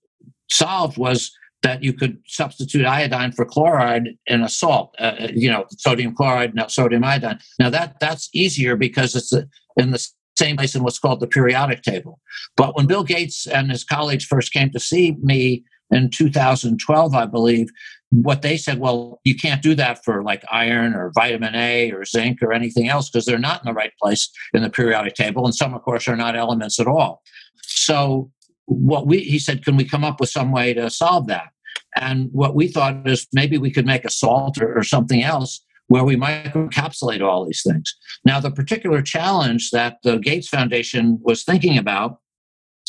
solved 0.49 0.97
was 0.97 1.31
that 1.61 1.83
you 1.83 1.93
could 1.93 2.17
substitute 2.27 2.85
iodine 2.85 3.31
for 3.31 3.45
chloride 3.45 4.09
in 4.27 4.41
a 4.41 4.49
salt, 4.49 4.95
uh, 4.99 5.15
uh 5.19 5.27
you 5.33 5.49
know, 5.49 5.65
sodium 5.77 6.15
chloride, 6.15 6.55
now 6.55 6.67
sodium 6.67 7.03
iodine. 7.03 7.39
Now 7.59 7.69
that 7.69 7.99
that's 7.99 8.29
easier 8.33 8.75
because 8.75 9.15
it's 9.15 9.31
in 9.77 9.91
the 9.91 10.07
same 10.37 10.57
place 10.57 10.75
in 10.75 10.83
what's 10.83 10.99
called 10.99 11.19
the 11.19 11.27
periodic 11.27 11.81
table. 11.81 12.19
But 12.55 12.75
when 12.75 12.87
Bill 12.87 13.03
Gates 13.03 13.47
and 13.47 13.71
his 13.71 13.83
colleagues 13.83 14.25
first 14.25 14.53
came 14.53 14.71
to 14.71 14.79
see 14.79 15.15
me 15.21 15.63
in 15.91 16.09
2012, 16.09 17.15
I 17.15 17.25
believe, 17.25 17.69
what 18.11 18.41
they 18.41 18.57
said, 18.57 18.79
well, 18.79 19.19
you 19.23 19.35
can't 19.35 19.61
do 19.61 19.75
that 19.75 20.03
for 20.03 20.23
like 20.23 20.43
iron 20.51 20.93
or 20.93 21.11
vitamin 21.13 21.55
A 21.55 21.91
or 21.91 22.05
zinc 22.05 22.41
or 22.41 22.53
anything 22.53 22.87
else 22.87 23.09
because 23.09 23.25
they're 23.25 23.37
not 23.37 23.61
in 23.61 23.65
the 23.65 23.73
right 23.73 23.91
place 24.01 24.29
in 24.53 24.61
the 24.61 24.69
periodic 24.69 25.15
table. 25.15 25.45
And 25.45 25.55
some, 25.55 25.73
of 25.73 25.81
course, 25.81 26.07
are 26.07 26.15
not 26.15 26.35
elements 26.35 26.79
at 26.79 26.87
all. 26.87 27.21
So, 27.61 28.31
what 28.67 29.05
we, 29.05 29.19
he 29.19 29.37
said, 29.37 29.63
can 29.63 29.75
we 29.75 29.87
come 29.87 30.03
up 30.03 30.19
with 30.19 30.29
some 30.29 30.51
way 30.51 30.73
to 30.73 30.89
solve 30.89 31.27
that? 31.27 31.49
And 31.95 32.29
what 32.31 32.55
we 32.55 32.67
thought 32.67 33.07
is 33.07 33.27
maybe 33.31 33.57
we 33.57 33.71
could 33.71 33.85
make 33.85 34.05
a 34.05 34.09
salt 34.09 34.59
or, 34.59 34.77
or 34.77 34.83
something 34.83 35.23
else 35.23 35.61
where 35.87 36.03
we 36.03 36.15
might 36.15 36.53
encapsulate 36.53 37.21
all 37.21 37.45
these 37.45 37.61
things. 37.63 37.95
Now, 38.23 38.39
the 38.39 38.51
particular 38.51 39.01
challenge 39.01 39.71
that 39.71 39.97
the 40.03 40.17
Gates 40.17 40.47
Foundation 40.47 41.19
was 41.21 41.43
thinking 41.43 41.77
about 41.77 42.19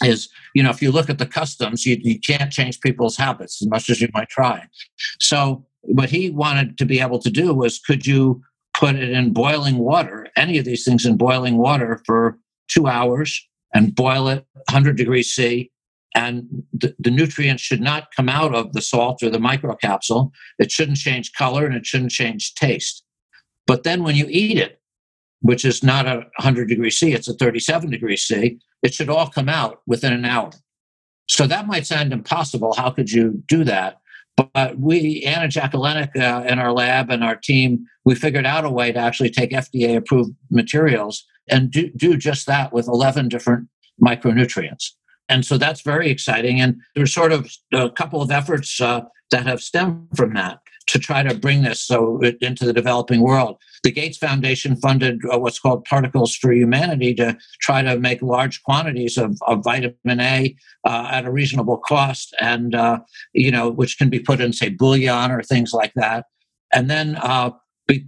is 0.04 0.28
you 0.54 0.62
know 0.62 0.70
if 0.70 0.82
you 0.82 0.92
look 0.92 1.08
at 1.08 1.18
the 1.18 1.26
customs 1.26 1.86
you, 1.86 1.96
you 2.00 2.20
can't 2.20 2.52
change 2.52 2.80
people's 2.80 3.16
habits 3.16 3.62
as 3.62 3.68
much 3.68 3.88
as 3.88 4.00
you 4.00 4.08
might 4.12 4.28
try 4.28 4.62
so 5.18 5.64
what 5.80 6.10
he 6.10 6.30
wanted 6.30 6.76
to 6.76 6.84
be 6.84 7.00
able 7.00 7.18
to 7.18 7.30
do 7.30 7.54
was 7.54 7.78
could 7.78 8.06
you 8.06 8.42
put 8.74 8.94
it 8.94 9.10
in 9.10 9.32
boiling 9.32 9.78
water 9.78 10.28
any 10.36 10.58
of 10.58 10.64
these 10.64 10.84
things 10.84 11.06
in 11.06 11.16
boiling 11.16 11.56
water 11.56 12.02
for 12.04 12.38
two 12.68 12.86
hours 12.86 13.48
and 13.74 13.94
boil 13.94 14.28
it 14.28 14.44
100 14.68 14.96
degrees 14.96 15.32
c 15.32 15.70
and 16.16 16.48
the, 16.72 16.92
the 16.98 17.10
nutrients 17.10 17.62
should 17.62 17.80
not 17.80 18.08
come 18.16 18.28
out 18.28 18.54
of 18.54 18.72
the 18.72 18.82
salt 18.82 19.22
or 19.22 19.30
the 19.30 19.38
microcapsule 19.38 20.30
it 20.58 20.72
shouldn't 20.72 20.98
change 20.98 21.32
color 21.34 21.64
and 21.64 21.76
it 21.76 21.86
shouldn't 21.86 22.10
change 22.10 22.54
taste 22.54 23.04
but 23.66 23.84
then 23.84 24.02
when 24.02 24.16
you 24.16 24.26
eat 24.28 24.58
it 24.58 24.80
which 25.40 25.64
is 25.64 25.82
not 25.82 26.06
a 26.06 26.16
100 26.38 26.68
degrees 26.68 26.98
C, 26.98 27.12
it's 27.12 27.28
a 27.28 27.34
37 27.34 27.90
degrees 27.90 28.24
C, 28.24 28.58
it 28.82 28.94
should 28.94 29.08
all 29.08 29.28
come 29.28 29.48
out 29.48 29.80
within 29.86 30.12
an 30.12 30.24
hour. 30.24 30.50
So 31.28 31.46
that 31.46 31.66
might 31.66 31.86
sound 31.86 32.12
impossible. 32.12 32.74
How 32.74 32.90
could 32.90 33.10
you 33.10 33.42
do 33.48 33.64
that? 33.64 33.98
But 34.36 34.78
we, 34.78 35.22
Ana 35.24 35.48
Jaklenec 35.48 36.16
uh, 36.16 36.46
in 36.46 36.58
our 36.58 36.72
lab 36.72 37.10
and 37.10 37.24
our 37.24 37.36
team, 37.36 37.86
we 38.04 38.14
figured 38.14 38.44
out 38.44 38.64
a 38.64 38.70
way 38.70 38.92
to 38.92 38.98
actually 38.98 39.30
take 39.30 39.50
FDA 39.50 39.96
approved 39.96 40.34
materials 40.50 41.24
and 41.48 41.70
do, 41.70 41.90
do 41.96 42.16
just 42.16 42.46
that 42.46 42.72
with 42.72 42.86
11 42.86 43.28
different 43.28 43.68
micronutrients. 44.04 44.90
And 45.28 45.44
so 45.44 45.58
that's 45.58 45.82
very 45.82 46.10
exciting. 46.10 46.60
And 46.60 46.80
there's 46.94 47.12
sort 47.12 47.32
of 47.32 47.50
a 47.72 47.90
couple 47.90 48.22
of 48.22 48.30
efforts 48.30 48.80
uh, 48.80 49.02
that 49.30 49.46
have 49.46 49.60
stemmed 49.60 50.08
from 50.14 50.34
that 50.34 50.60
to 50.88 50.98
try 50.98 51.22
to 51.22 51.34
bring 51.34 51.62
this 51.62 51.82
so 51.82 52.20
into 52.40 52.64
the 52.64 52.72
developing 52.72 53.20
world. 53.20 53.56
The 53.82 53.90
Gates 53.90 54.18
Foundation 54.18 54.76
funded 54.76 55.20
uh, 55.32 55.38
what's 55.38 55.58
called 55.58 55.84
Particles 55.84 56.34
for 56.34 56.52
Humanity 56.52 57.12
to 57.14 57.36
try 57.60 57.82
to 57.82 57.98
make 57.98 58.22
large 58.22 58.62
quantities 58.62 59.18
of, 59.18 59.36
of 59.46 59.64
vitamin 59.64 60.20
A 60.20 60.56
uh, 60.84 61.08
at 61.10 61.24
a 61.24 61.32
reasonable 61.32 61.78
cost, 61.78 62.34
and 62.40 62.74
uh, 62.74 63.00
you 63.32 63.50
know 63.50 63.68
which 63.68 63.98
can 63.98 64.08
be 64.10 64.20
put 64.20 64.40
in 64.40 64.52
say 64.52 64.68
bouillon 64.68 65.30
or 65.30 65.42
things 65.42 65.72
like 65.72 65.92
that. 65.94 66.26
And 66.72 66.88
then 66.88 67.16
uh, 67.16 67.50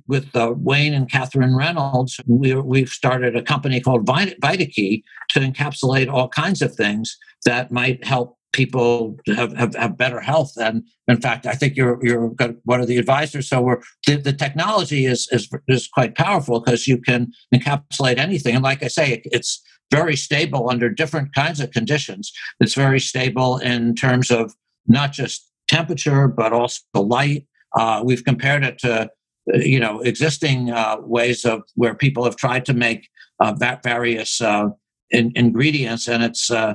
with 0.06 0.34
uh, 0.34 0.54
Wayne 0.56 0.94
and 0.94 1.10
Catherine 1.10 1.54
Reynolds, 1.54 2.20
we, 2.26 2.54
we've 2.54 2.88
started 2.88 3.36
a 3.36 3.42
company 3.42 3.80
called 3.80 4.06
VitaKey 4.06 5.02
to 5.30 5.40
encapsulate 5.40 6.12
all 6.12 6.28
kinds 6.28 6.62
of 6.62 6.74
things 6.74 7.16
that 7.44 7.70
might 7.70 8.04
help 8.04 8.36
people 8.52 9.16
have, 9.26 9.52
have, 9.56 9.74
have, 9.74 9.96
better 9.96 10.20
health. 10.20 10.52
And 10.56 10.82
in 11.06 11.20
fact, 11.20 11.46
I 11.46 11.52
think 11.52 11.76
you're 11.76 11.98
you're 12.02 12.32
one 12.64 12.80
of 12.80 12.86
the 12.86 12.96
advisors. 12.96 13.48
So 13.48 13.60
we're 13.60 13.80
the, 14.06 14.16
the 14.16 14.32
technology 14.32 15.06
is 15.06 15.28
is 15.30 15.48
is 15.68 15.86
quite 15.86 16.14
powerful 16.14 16.60
because 16.60 16.88
you 16.88 16.98
can 16.98 17.32
encapsulate 17.54 18.18
anything. 18.18 18.54
And 18.54 18.64
like 18.64 18.82
I 18.82 18.88
say, 18.88 19.12
it, 19.12 19.22
it's 19.26 19.62
very 19.90 20.16
stable 20.16 20.70
under 20.70 20.88
different 20.88 21.34
kinds 21.34 21.60
of 21.60 21.70
conditions. 21.70 22.32
It's 22.60 22.74
very 22.74 23.00
stable 23.00 23.58
in 23.58 23.94
terms 23.94 24.30
of 24.30 24.54
not 24.86 25.12
just 25.12 25.50
temperature 25.68 26.26
but 26.26 26.52
also 26.52 26.80
light. 26.94 27.46
Uh, 27.76 28.02
we've 28.04 28.24
compared 28.24 28.64
it 28.64 28.78
to 28.78 29.10
you 29.54 29.80
know 29.80 30.00
existing 30.00 30.70
uh, 30.70 30.96
ways 31.00 31.44
of 31.44 31.62
where 31.74 31.94
people 31.94 32.24
have 32.24 32.36
tried 32.36 32.64
to 32.66 32.74
make 32.74 33.08
uh, 33.40 33.54
various 33.82 34.40
uh, 34.40 34.68
in, 35.10 35.32
ingredients, 35.34 36.08
and 36.08 36.22
it's 36.22 36.50
uh, 36.50 36.74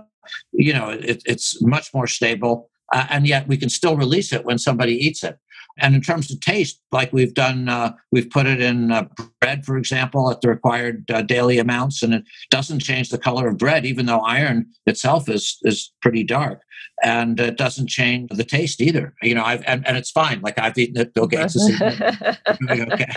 you 0.52 0.74
know, 0.74 0.90
it, 0.90 1.22
it's 1.26 1.62
much 1.62 1.94
more 1.94 2.08
stable. 2.08 2.70
Uh, 2.92 3.06
and 3.10 3.28
yet 3.28 3.48
we 3.48 3.58
can 3.58 3.70
still 3.70 3.98
release 3.98 4.32
it 4.32 4.46
when 4.46 4.58
somebody 4.58 4.94
eats 4.94 5.24
it. 5.24 5.38
And 5.78 5.96
in 5.96 6.02
terms 6.02 6.32
of 6.32 6.40
taste, 6.40 6.80
like 6.92 7.12
we've 7.12 7.34
done, 7.34 7.68
uh, 7.68 7.94
we've 8.12 8.30
put 8.30 8.46
it 8.46 8.62
in 8.62 8.92
uh, 8.92 9.08
bread, 9.42 9.66
for 9.66 9.76
example, 9.78 10.30
at 10.30 10.42
the 10.42 10.50
required 10.50 11.10
uh, 11.10 11.24
daily 11.24 11.58
amounts, 11.58 12.04
and 12.04 12.14
it 12.14 12.24
doesn't 12.52 12.80
change 12.80 13.10
the 13.10 13.18
color 13.18 13.48
of 13.48 13.58
bread, 13.58 13.86
even 13.86 14.06
though 14.06 14.20
iron 14.20 14.68
itself 14.86 15.28
is 15.28 15.58
is 15.64 15.92
pretty 16.02 16.24
dark, 16.24 16.62
and 17.04 17.40
it 17.40 17.58
doesn't 17.58 17.88
change 17.88 18.30
the 18.32 18.44
taste 18.44 18.82
either. 18.82 19.16
You 19.24 19.34
know, 19.34 19.44
I've 19.44 19.64
and, 19.66 19.86
and 19.88 19.98
it's 19.98 20.12
fine. 20.12 20.42
Like 20.42 20.60
I've 20.60 20.78
eaten 20.78 21.02
it. 21.02 21.14
Bill 21.16 21.28
Gates 21.28 21.56
is 21.56 21.82
okay. 21.82 23.08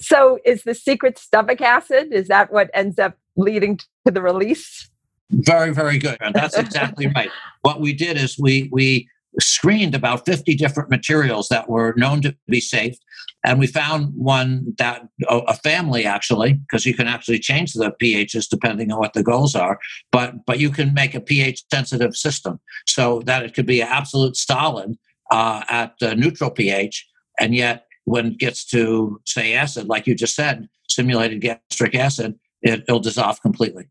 So, 0.00 0.38
is 0.46 0.62
the 0.62 0.74
secret 0.74 1.18
stomach 1.18 1.60
acid? 1.60 2.12
Is 2.12 2.28
that 2.28 2.52
what 2.52 2.70
ends 2.72 2.98
up 2.98 3.18
leading 3.36 3.78
to 4.06 4.12
the 4.12 4.22
release? 4.22 4.88
Very, 5.30 5.72
very 5.72 5.98
good. 5.98 6.16
And 6.20 6.34
that's 6.34 6.56
exactly 6.56 7.06
right. 7.14 7.30
What 7.62 7.80
we 7.80 7.92
did 7.92 8.16
is 8.16 8.38
we 8.38 8.68
we 8.72 9.08
screened 9.40 9.94
about 9.94 10.26
50 10.26 10.54
different 10.54 10.90
materials 10.90 11.48
that 11.48 11.68
were 11.68 11.94
known 11.96 12.20
to 12.22 12.36
be 12.48 12.60
safe. 12.60 12.96
And 13.44 13.58
we 13.58 13.66
found 13.66 14.12
one 14.14 14.74
that 14.78 15.02
a 15.28 15.54
family 15.54 16.04
actually, 16.04 16.54
because 16.54 16.86
you 16.86 16.94
can 16.94 17.08
actually 17.08 17.40
change 17.40 17.72
the 17.72 17.92
pHs 18.00 18.48
depending 18.48 18.92
on 18.92 18.98
what 18.98 19.14
the 19.14 19.22
goals 19.22 19.56
are, 19.56 19.78
but 20.12 20.46
but 20.46 20.60
you 20.60 20.70
can 20.70 20.94
make 20.94 21.14
a 21.14 21.20
pH 21.20 21.64
sensitive 21.72 22.14
system 22.14 22.60
so 22.86 23.20
that 23.26 23.42
it 23.42 23.54
could 23.54 23.66
be 23.66 23.80
an 23.80 23.88
absolute 23.88 24.36
solid 24.36 24.96
uh, 25.32 25.62
at 25.68 25.94
neutral 26.16 26.50
pH, 26.50 27.08
and 27.40 27.54
yet 27.54 27.86
when 28.04 28.26
it 28.26 28.38
gets 28.38 28.64
to 28.66 29.20
say 29.26 29.54
acid, 29.54 29.88
like 29.88 30.06
you 30.06 30.14
just 30.14 30.36
said, 30.36 30.68
simulated 30.88 31.40
gastric 31.40 31.94
acid, 31.94 32.38
it, 32.62 32.84
it'll 32.86 33.00
dissolve 33.00 33.40
completely. 33.42 33.88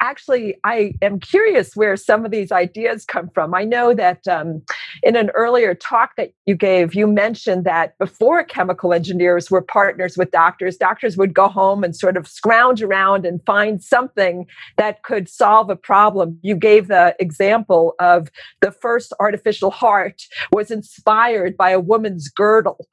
Actually, 0.00 0.56
I 0.64 0.94
am 1.02 1.20
curious 1.20 1.76
where 1.76 1.96
some 1.96 2.24
of 2.24 2.30
these 2.30 2.50
ideas 2.50 3.04
come 3.04 3.30
from. 3.32 3.54
I 3.54 3.64
know 3.64 3.94
that 3.94 4.26
um, 4.26 4.62
in 5.02 5.16
an 5.16 5.30
earlier 5.30 5.74
talk 5.74 6.16
that 6.16 6.32
you 6.46 6.54
gave, 6.54 6.94
you 6.94 7.06
mentioned 7.06 7.64
that 7.64 7.96
before 7.98 8.42
chemical 8.42 8.92
engineers 8.92 9.50
were 9.50 9.62
partners 9.62 10.16
with 10.16 10.30
doctors, 10.30 10.76
doctors 10.76 11.16
would 11.16 11.34
go 11.34 11.48
home 11.48 11.84
and 11.84 11.94
sort 11.94 12.16
of 12.16 12.26
scrounge 12.26 12.82
around 12.82 13.24
and 13.26 13.44
find 13.44 13.82
something 13.82 14.46
that 14.76 15.02
could 15.02 15.28
solve 15.28 15.70
a 15.70 15.76
problem. 15.76 16.38
You 16.42 16.56
gave 16.56 16.88
the 16.88 17.14
example 17.18 17.94
of 18.00 18.30
the 18.60 18.72
first 18.72 19.12
artificial 19.20 19.70
heart 19.70 20.22
was 20.52 20.70
inspired 20.70 21.56
by 21.56 21.70
a 21.70 21.80
woman's 21.80 22.28
girdle. 22.28 22.86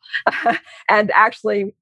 and 0.90 1.12
actually, 1.12 1.74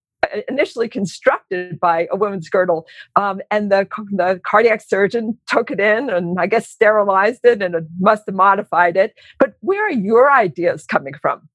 initially 0.48 0.88
constructed 0.88 1.80
by 1.80 2.08
a 2.12 2.16
woman's 2.16 2.50
girdle. 2.50 2.88
Um, 3.16 3.42
and 3.52 3.72
the, 3.72 3.88
the 4.12 4.42
cardiac 4.46 4.82
surgeon 4.82 5.38
took 5.48 5.72
it 5.72 5.80
in 5.80 6.10
and 6.10 6.40
I 6.40 6.48
guess 6.48 6.68
sterilized 6.68 7.46
it 7.46 7.62
and 7.62 7.76
it 7.76 7.84
must 8.00 8.24
have 8.26 8.36
modified 8.36 8.98
it. 8.98 9.16
But 9.40 9.56
where 9.62 9.86
are 9.86 9.92
your 9.92 10.32
ideas 10.32 10.86
coming 10.86 11.14
from? 11.22 11.48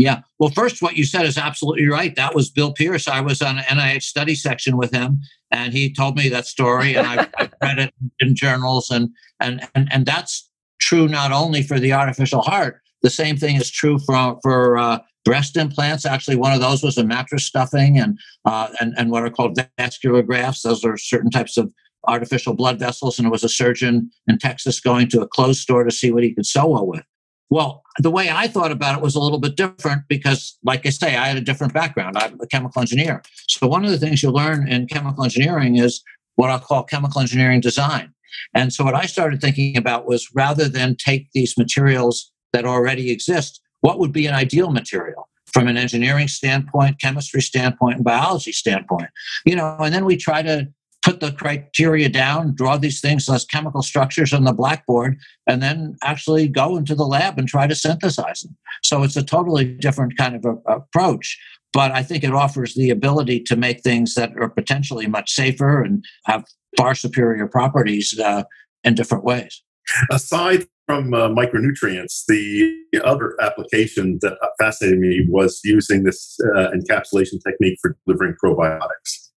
Yeah. 0.00 0.22
Well, 0.38 0.48
first, 0.48 0.80
what 0.80 0.96
you 0.96 1.04
said 1.04 1.26
is 1.26 1.36
absolutely 1.36 1.86
right. 1.86 2.16
That 2.16 2.34
was 2.34 2.50
Bill 2.50 2.72
Pierce. 2.72 3.06
I 3.06 3.20
was 3.20 3.42
on 3.42 3.58
an 3.58 3.64
NIH 3.64 4.04
study 4.04 4.34
section 4.34 4.78
with 4.78 4.92
him, 4.92 5.20
and 5.50 5.74
he 5.74 5.92
told 5.92 6.16
me 6.16 6.30
that 6.30 6.46
story, 6.46 6.94
and 6.94 7.06
I, 7.06 7.28
I 7.36 7.50
read 7.62 7.78
it 7.78 7.94
in 8.18 8.34
journals, 8.34 8.88
and, 8.88 9.10
and 9.40 9.68
and 9.74 9.92
and 9.92 10.06
that's 10.06 10.48
true 10.78 11.06
not 11.06 11.32
only 11.32 11.62
for 11.62 11.78
the 11.78 11.92
artificial 11.92 12.40
heart. 12.40 12.80
The 13.02 13.10
same 13.10 13.36
thing 13.36 13.56
is 13.56 13.70
true 13.70 13.98
for 13.98 14.38
for 14.42 14.78
uh, 14.78 15.00
breast 15.24 15.56
implants. 15.56 16.06
Actually, 16.06 16.36
one 16.36 16.52
of 16.52 16.60
those 16.60 16.82
was 16.82 16.98
a 16.98 17.04
mattress 17.04 17.46
stuffing 17.46 17.98
and 17.98 18.18
uh, 18.44 18.68
and 18.80 18.94
and 18.96 19.10
what 19.10 19.22
are 19.22 19.30
called 19.30 19.58
vascular 19.78 20.22
grafts. 20.22 20.62
Those 20.62 20.84
are 20.84 20.96
certain 20.96 21.30
types 21.30 21.56
of 21.56 21.72
artificial 22.06 22.54
blood 22.54 22.78
vessels. 22.78 23.18
And 23.18 23.26
it 23.26 23.30
was 23.30 23.44
a 23.44 23.48
surgeon 23.48 24.10
in 24.26 24.38
Texas 24.38 24.80
going 24.80 25.08
to 25.10 25.20
a 25.20 25.28
clothes 25.28 25.60
store 25.60 25.84
to 25.84 25.90
see 25.90 26.10
what 26.10 26.22
he 26.22 26.34
could 26.34 26.46
sew 26.46 26.82
with. 26.84 27.04
Well, 27.50 27.82
the 27.98 28.12
way 28.12 28.30
I 28.30 28.46
thought 28.46 28.70
about 28.70 28.96
it 28.96 29.02
was 29.02 29.16
a 29.16 29.20
little 29.20 29.40
bit 29.40 29.56
different 29.56 30.02
because, 30.08 30.56
like 30.62 30.86
I 30.86 30.90
say, 30.90 31.16
I 31.16 31.26
had 31.26 31.36
a 31.36 31.40
different 31.40 31.74
background. 31.74 32.16
I'm 32.16 32.38
a 32.40 32.46
chemical 32.46 32.80
engineer. 32.80 33.22
So, 33.48 33.66
one 33.66 33.84
of 33.84 33.90
the 33.90 33.98
things 33.98 34.22
you 34.22 34.30
learn 34.30 34.68
in 34.68 34.86
chemical 34.86 35.24
engineering 35.24 35.76
is 35.76 36.00
what 36.36 36.50
I'll 36.50 36.60
call 36.60 36.84
chemical 36.84 37.20
engineering 37.20 37.60
design. 37.60 38.14
And 38.54 38.72
so, 38.72 38.84
what 38.84 38.94
I 38.94 39.06
started 39.06 39.40
thinking 39.40 39.76
about 39.76 40.06
was 40.06 40.28
rather 40.32 40.68
than 40.68 40.94
take 40.94 41.26
these 41.32 41.58
materials 41.58 42.30
that 42.52 42.64
already 42.64 43.10
exist, 43.10 43.59
what 43.80 43.98
would 43.98 44.12
be 44.12 44.26
an 44.26 44.34
ideal 44.34 44.70
material 44.70 45.28
from 45.52 45.68
an 45.68 45.76
engineering 45.76 46.28
standpoint, 46.28 47.00
chemistry 47.00 47.42
standpoint, 47.42 47.96
and 47.96 48.04
biology 48.04 48.52
standpoint. 48.52 49.08
You 49.44 49.56
know, 49.56 49.76
and 49.80 49.94
then 49.94 50.04
we 50.04 50.16
try 50.16 50.42
to 50.42 50.68
put 51.02 51.20
the 51.20 51.32
criteria 51.32 52.08
down, 52.08 52.54
draw 52.54 52.76
these 52.76 53.00
things 53.00 53.28
as 53.28 53.44
chemical 53.44 53.82
structures 53.82 54.32
on 54.32 54.44
the 54.44 54.52
blackboard, 54.52 55.18
and 55.46 55.62
then 55.62 55.96
actually 56.04 56.46
go 56.46 56.76
into 56.76 56.94
the 56.94 57.06
lab 57.06 57.38
and 57.38 57.48
try 57.48 57.66
to 57.66 57.74
synthesize 57.74 58.40
them. 58.40 58.56
So 58.82 59.02
it's 59.02 59.16
a 59.16 59.22
totally 59.22 59.64
different 59.64 60.16
kind 60.18 60.36
of 60.36 60.44
a, 60.44 60.72
approach. 60.72 61.38
But 61.72 61.92
I 61.92 62.02
think 62.02 62.24
it 62.24 62.34
offers 62.34 62.74
the 62.74 62.90
ability 62.90 63.40
to 63.44 63.56
make 63.56 63.80
things 63.80 64.14
that 64.14 64.32
are 64.36 64.48
potentially 64.48 65.06
much 65.06 65.30
safer 65.30 65.82
and 65.82 66.04
have 66.26 66.44
far 66.76 66.94
superior 66.94 67.46
properties 67.46 68.18
uh, 68.18 68.42
in 68.84 68.94
different 68.94 69.24
ways. 69.24 69.62
Aside 70.10 70.66
from 70.90 71.14
uh, 71.14 71.28
micronutrients, 71.28 72.24
the 72.26 72.72
other 73.04 73.36
application 73.40 74.18
that 74.22 74.36
fascinated 74.58 74.98
me 74.98 75.24
was 75.28 75.60
using 75.62 76.02
this 76.02 76.36
uh, 76.56 76.70
encapsulation 76.70 77.38
technique 77.46 77.78
for 77.80 77.96
delivering 78.06 78.34
probiotics. 78.42 79.30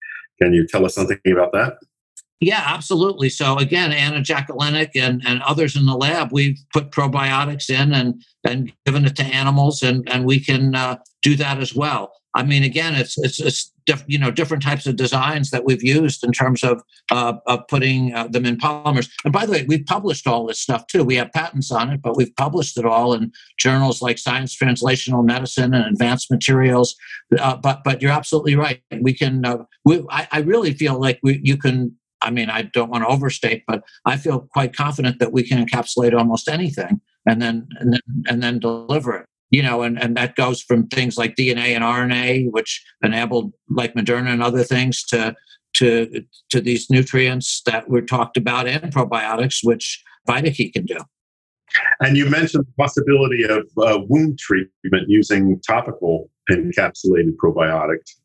Can 0.40 0.52
you 0.52 0.66
tell 0.66 0.85
us 0.87 0.95
something 0.95 1.19
about 1.26 1.52
that? 1.52 1.78
Yeah, 2.40 2.62
absolutely. 2.64 3.28
So 3.28 3.59
again, 3.59 3.92
Ana 3.92 4.21
Jaklenec 4.21 4.90
and, 4.95 5.23
and 5.26 5.42
others 5.42 5.76
in 5.76 5.87
the 5.87 5.95
lab, 5.95 6.33
we've 6.33 6.59
put 6.73 6.90
probiotics 6.90 7.69
in 7.69 7.92
and, 7.92 8.23
and 8.45 8.73
given 8.87 9.04
it 9.04 9.16
to 9.16 9.25
animals, 9.25 9.83
and, 9.83 10.09
and 10.09 10.25
we 10.25 10.38
can 10.38 10.75
uh, 10.75 10.99
do 11.23 11.35
that 11.37 11.59
as 11.59 11.75
well. 11.75 12.12
I 12.35 12.45
mean, 12.45 12.62
again, 12.62 12.95
it's 12.95 13.19
it's, 13.19 13.40
it's 13.40 13.73
diff, 13.90 14.04
you 14.06 14.18
know 14.18 14.30
different 14.30 14.62
types 14.62 14.87
of 14.87 14.97
designs 14.97 15.50
that 15.50 15.64
we've 15.64 15.83
used 15.83 16.24
in 16.24 16.33
terms 16.33 16.62
of 16.62 16.83
uh, 17.11 17.35
of 17.46 17.66
putting 17.68 18.14
uh, 18.14 18.29
them 18.29 18.46
in 18.46 18.57
polymers. 18.57 19.11
And 19.24 19.33
by 19.33 19.46
the 19.46 19.53
way, 19.53 19.64
we've 19.66 19.87
published 19.87 20.26
all 20.26 20.46
this 20.46 20.61
stuff 20.61 20.87
too. 20.87 21.05
We 21.05 21.16
have 21.16 21.33
patents 21.33 21.70
on 21.70 21.90
it, 21.90 22.00
but 22.03 22.16
we've 22.16 22.35
published 22.37 22.79
it 22.79 22.85
all 22.85 23.14
in 23.14 23.33
journals 23.59 24.03
like 24.03 24.18
Science 24.18 24.57
Translational 24.57 25.24
Medicine 25.24 25.74
and 25.74 25.85
Advanced 25.87 26.31
Materials. 26.31 26.94
Uh, 27.38 27.57
but 27.57 27.83
but 27.85 28.00
you're 28.00 28.12
absolutely 28.12 28.57
right. 28.57 28.81
We 29.00 29.12
can. 29.14 29.44
Uh, 29.44 29.64
we, 29.85 30.05
I, 30.11 30.29
I, 30.31 30.40
really 30.40 30.74
feel 30.74 31.00
like 31.00 31.18
we, 31.22 31.40
you 31.42 31.57
can. 31.57 31.96
I 32.22 32.31
mean, 32.31 32.50
I 32.50 32.62
don't 32.62 32.90
want 32.90 33.03
to 33.05 33.09
overstate, 33.09 33.64
but 33.66 33.83
I 34.05 34.18
feel 34.18 34.46
quite 34.53 34.76
confident 34.76 35.18
that 35.20 35.33
we 35.33 35.42
can 35.42 35.64
encapsulate 35.64 36.16
almost 36.16 36.48
anything 36.48 37.00
and 37.26 37.40
then 37.40 37.66
and 37.79 37.94
then, 37.94 38.00
and 38.29 38.42
then 38.42 38.59
deliver 38.59 39.16
it 39.16 39.26
you 39.51 39.63
know, 39.63 39.83
and, 39.83 40.01
and 40.01 40.17
that 40.17 40.37
goes 40.37 40.63
from 40.63 40.87
things 40.89 41.19
like 41.19 41.35
DNA 41.35 41.75
and 41.75 41.85
RNA, 41.85 42.51
which 42.53 42.85
enabled 43.03 43.53
like 43.69 43.95
Moderna 43.95 44.29
and 44.29 44.43
other 44.43 44.63
things 44.63 45.05
to 45.07 45.35
to 45.75 46.25
to 46.51 46.61
these 46.61 46.91
nutrients 46.91 47.63
that 47.67 47.89
were 47.89 48.03
talked 48.03 48.37
about 48.37 48.67
and 48.67 48.93
probiotics, 48.93 49.59
which 49.63 50.03
VitaKey 50.29 50.73
can 50.73 50.85
do. 50.85 50.99
And 52.01 52.17
you 52.17 52.29
mentioned 52.29 52.67
the 52.67 52.83
possibility 52.83 53.45
of 53.45 53.67
uh, 53.79 54.01
wound 54.09 54.39
treatment 54.39 55.09
using 55.09 55.61
topical 55.61 56.29
encapsulated 56.51 57.37
probiotics. 57.43 58.17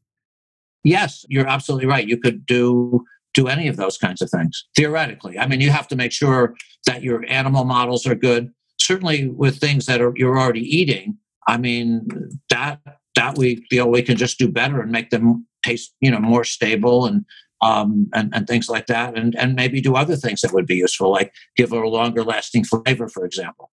Yes, 0.83 1.25
you're 1.29 1.47
absolutely 1.47 1.87
right. 1.87 2.07
You 2.07 2.17
could 2.17 2.45
do 2.45 3.03
do 3.33 3.47
any 3.47 3.67
of 3.67 3.75
those 3.75 3.97
kinds 3.97 4.21
of 4.21 4.29
things 4.29 4.65
theoretically. 4.77 5.37
I 5.37 5.45
mean, 5.45 5.59
you 5.59 5.69
have 5.69 5.87
to 5.89 5.95
make 5.95 6.13
sure 6.13 6.55
that 6.85 7.03
your 7.03 7.25
animal 7.27 7.65
models 7.65 8.07
are 8.07 8.15
good 8.15 8.49
certainly 8.85 9.27
with 9.27 9.57
things 9.57 9.85
that 9.85 10.01
are 10.01 10.13
you're 10.15 10.39
already 10.39 10.61
eating 10.61 11.17
i 11.47 11.57
mean 11.57 12.07
that 12.49 12.79
that 13.15 13.37
we 13.37 13.65
feel 13.69 13.89
we 13.89 14.01
can 14.01 14.17
just 14.17 14.37
do 14.37 14.47
better 14.47 14.81
and 14.81 14.91
make 14.91 15.09
them 15.09 15.45
taste 15.63 15.93
you 15.99 16.11
know 16.11 16.19
more 16.19 16.43
stable 16.43 17.05
and 17.05 17.25
um, 17.61 18.07
and, 18.13 18.35
and 18.35 18.47
things 18.47 18.69
like 18.69 18.87
that 18.87 19.17
and 19.17 19.35
and 19.35 19.55
maybe 19.55 19.81
do 19.81 19.95
other 19.95 20.15
things 20.15 20.41
that 20.41 20.53
would 20.53 20.67
be 20.67 20.75
useful 20.75 21.11
like 21.11 21.33
give 21.55 21.71
a 21.71 21.79
longer 21.79 22.23
lasting 22.23 22.63
flavor 22.63 23.07
for 23.07 23.25
example. 23.25 23.71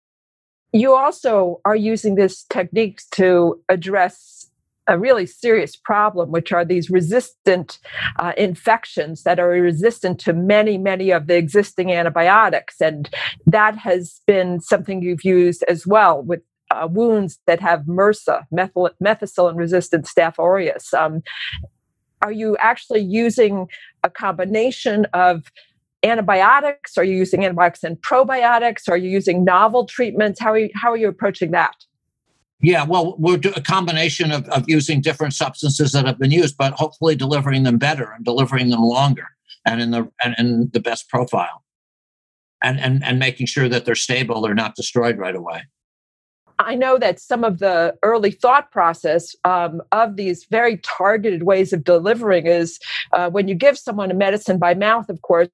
You 0.73 0.95
also 0.95 1.61
are 1.65 1.75
using 1.75 2.15
this 2.15 2.45
techniques 2.45 3.07
to 3.13 3.61
address 3.69 4.50
a 4.87 4.99
really 4.99 5.27
serious 5.27 5.77
problem, 5.77 6.31
which 6.31 6.53
are 6.53 6.65
these 6.65 6.91
resistant 6.91 7.79
uh, 8.19 8.33
infections 8.37 9.23
that 9.23 9.39
are 9.39 9.49
resistant 9.49 10.19
to 10.21 10.33
many, 10.33 10.79
many 10.79 11.11
of 11.11 11.27
the 11.27 11.37
existing 11.37 11.93
antibiotics. 11.93 12.81
And 12.81 13.09
that 13.47 13.77
has 13.79 14.21
been 14.27 14.61
something 14.61 15.03
you've 15.03 15.25
used 15.25 15.63
as 15.69 15.87
well 15.87 16.23
with 16.23 16.41
uh, 16.71 16.89
wounds 16.91 17.39
that 17.47 17.61
have 17.61 17.81
MRSA, 17.83 18.45
methyl- 18.51 18.91
methicillin 19.03 19.57
resistant 19.57 20.07
Staph 20.07 20.39
aureus. 20.39 20.95
Um, 20.95 21.23
are 22.23 22.33
you 22.33 22.57
actually 22.59 23.01
using 23.01 23.67
a 24.05 24.11
combination 24.11 25.07
of 25.13 25.45
antibiotics? 26.03 26.97
Are 26.97 27.05
you 27.05 27.17
using 27.17 27.45
antibiotics 27.45 27.83
and 27.83 27.97
probiotics? 28.01 28.89
Are 28.89 28.97
you 28.97 29.11
using 29.11 29.45
novel 29.45 29.87
treatments? 29.87 30.41
How 30.41 30.53
are 30.53 30.59
you, 30.59 30.71
how 30.75 30.93
are 30.93 30.97
you 30.97 31.09
approaching 31.09 31.51
that? 31.53 31.75
Yeah, 32.63 32.85
well, 32.85 33.17
we're 33.19 33.41
a 33.57 33.63
combination 33.63 34.33
of, 34.33 34.47
of 34.51 34.65
using 34.69 35.01
different 35.01 35.33
substances 35.33 35.93
that 35.93 36.07
have 36.07 36.19
been 36.19 36.31
used, 36.31 36.57
but 36.59 36.75
hopefully 36.75 37.15
delivering 37.15 37.63
them 37.63 37.79
better 37.79 38.13
and 38.13 38.25
delivering 38.25 38.69
them 38.69 38.83
longer 38.83 39.29
and 39.67 39.81
in 39.81 39.91
the 39.91 40.11
and 40.23 40.35
in 40.39 40.71
the 40.73 40.81
best 40.81 41.09
profile, 41.09 41.65
and 42.63 42.79
and 42.81 43.03
and 43.05 43.19
making 43.19 43.47
sure 43.47 43.69
that 43.69 43.85
they're 43.85 43.95
stable, 43.95 44.41
they're 44.41 44.55
not 44.55 44.75
destroyed 44.75 45.19
right 45.19 45.37
away. 45.37 45.63
I 46.67 46.75
know 46.75 46.99
that 46.99 47.21
some 47.21 47.45
of 47.45 47.59
the 47.59 47.97
early 48.03 48.31
thought 48.31 48.71
process 48.71 49.35
um, 49.45 49.83
of 49.93 50.17
these 50.17 50.45
very 50.45 50.79
targeted 50.79 51.43
ways 51.45 51.73
of 51.73 51.85
delivering 51.85 52.47
is 52.47 52.79
uh, 53.13 53.31
when 53.31 53.49
you 53.49 53.55
give 53.55 53.79
someone 53.79 54.11
a 54.11 54.15
medicine 54.15 54.59
by 54.59 54.75
mouth, 54.75 55.09
of 55.09 55.23
course, 55.23 55.51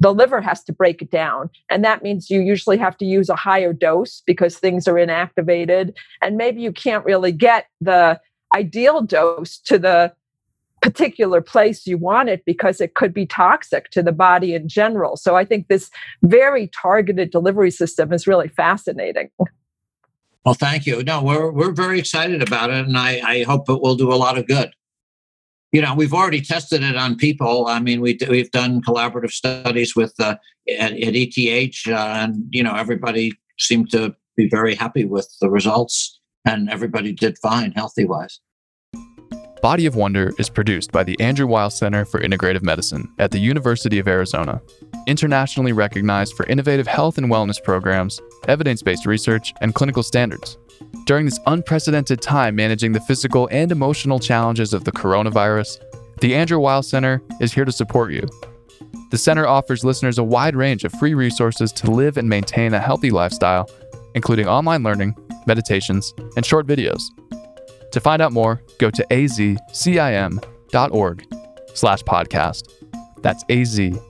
the 0.00 0.12
liver 0.12 0.40
has 0.40 0.62
to 0.64 0.72
break 0.72 1.02
it 1.02 1.10
down. 1.10 1.50
And 1.70 1.84
that 1.84 2.02
means 2.02 2.30
you 2.30 2.40
usually 2.40 2.78
have 2.78 2.96
to 2.98 3.04
use 3.04 3.28
a 3.28 3.36
higher 3.36 3.72
dose 3.72 4.22
because 4.26 4.58
things 4.58 4.88
are 4.88 4.94
inactivated. 4.94 5.94
And 6.20 6.36
maybe 6.36 6.60
you 6.60 6.72
can't 6.72 7.04
really 7.04 7.32
get 7.32 7.66
the 7.80 8.20
ideal 8.54 9.02
dose 9.02 9.58
to 9.58 9.78
the 9.78 10.12
particular 10.80 11.40
place 11.40 11.86
you 11.86 11.96
want 11.96 12.28
it 12.28 12.44
because 12.44 12.80
it 12.80 12.94
could 12.94 13.14
be 13.14 13.24
toxic 13.24 13.90
to 13.90 14.02
the 14.02 14.12
body 14.12 14.54
in 14.54 14.68
general. 14.68 15.16
So 15.16 15.36
I 15.36 15.44
think 15.44 15.68
this 15.68 15.90
very 16.22 16.68
targeted 16.68 17.30
delivery 17.30 17.70
system 17.70 18.12
is 18.12 18.26
really 18.26 18.48
fascinating. 18.48 19.30
Well, 20.44 20.54
thank 20.54 20.86
you. 20.86 21.02
No, 21.04 21.22
we're 21.22 21.52
we're 21.52 21.72
very 21.72 21.98
excited 21.98 22.42
about 22.42 22.70
it, 22.70 22.86
and 22.86 22.96
I, 22.96 23.20
I 23.24 23.42
hope 23.44 23.68
it 23.68 23.80
will 23.80 23.94
do 23.94 24.12
a 24.12 24.16
lot 24.16 24.38
of 24.38 24.46
good. 24.46 24.72
You 25.70 25.80
know, 25.80 25.94
we've 25.94 26.12
already 26.12 26.40
tested 26.40 26.82
it 26.82 26.96
on 26.96 27.16
people. 27.16 27.66
I 27.68 27.78
mean, 27.80 28.00
we 28.00 28.18
we've 28.28 28.50
done 28.50 28.82
collaborative 28.82 29.30
studies 29.30 29.94
with 29.94 30.14
uh, 30.18 30.36
at, 30.78 30.92
at 30.92 31.14
ETH, 31.14 31.78
uh, 31.86 31.92
and 31.92 32.44
you 32.50 32.62
know, 32.62 32.74
everybody 32.74 33.32
seemed 33.58 33.90
to 33.92 34.14
be 34.36 34.48
very 34.48 34.74
happy 34.74 35.04
with 35.04 35.32
the 35.40 35.48
results, 35.48 36.20
and 36.44 36.68
everybody 36.68 37.12
did 37.12 37.38
fine, 37.38 37.72
healthy 37.72 38.04
wise. 38.04 38.40
Body 39.62 39.86
of 39.86 39.94
Wonder 39.94 40.32
is 40.40 40.50
produced 40.50 40.90
by 40.90 41.04
the 41.04 41.18
Andrew 41.20 41.46
Weil 41.46 41.70
Center 41.70 42.04
for 42.04 42.18
Integrative 42.20 42.64
Medicine 42.64 43.08
at 43.20 43.30
the 43.30 43.38
University 43.38 44.00
of 44.00 44.08
Arizona, 44.08 44.60
internationally 45.06 45.72
recognized 45.72 46.34
for 46.34 46.44
innovative 46.46 46.88
health 46.88 47.16
and 47.16 47.28
wellness 47.28 47.62
programs, 47.62 48.20
evidence 48.48 48.82
based 48.82 49.06
research, 49.06 49.54
and 49.60 49.72
clinical 49.72 50.02
standards. 50.02 50.58
During 51.06 51.26
this 51.26 51.38
unprecedented 51.46 52.20
time 52.20 52.56
managing 52.56 52.90
the 52.90 53.02
physical 53.02 53.48
and 53.52 53.70
emotional 53.70 54.18
challenges 54.18 54.72
of 54.72 54.82
the 54.82 54.90
coronavirus, 54.90 55.78
the 56.20 56.34
Andrew 56.34 56.58
Weil 56.58 56.82
Center 56.82 57.22
is 57.40 57.52
here 57.52 57.64
to 57.64 57.70
support 57.70 58.12
you. 58.12 58.28
The 59.12 59.18
center 59.18 59.46
offers 59.46 59.84
listeners 59.84 60.18
a 60.18 60.24
wide 60.24 60.56
range 60.56 60.82
of 60.82 60.92
free 60.94 61.14
resources 61.14 61.70
to 61.74 61.88
live 61.88 62.16
and 62.16 62.28
maintain 62.28 62.74
a 62.74 62.80
healthy 62.80 63.12
lifestyle, 63.12 63.70
including 64.16 64.48
online 64.48 64.82
learning, 64.82 65.14
meditations, 65.46 66.12
and 66.36 66.44
short 66.44 66.66
videos. 66.66 67.00
To 67.92 68.00
find 68.00 68.20
out 68.20 68.32
more, 68.32 68.60
go 68.78 68.90
to 68.90 69.06
azcim.org 69.10 70.40
slash 71.74 72.02
podcast. 72.02 72.68
That's 73.22 73.44
azcim.org 73.44 74.02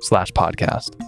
slash 0.00 0.30
podcast. 0.32 1.02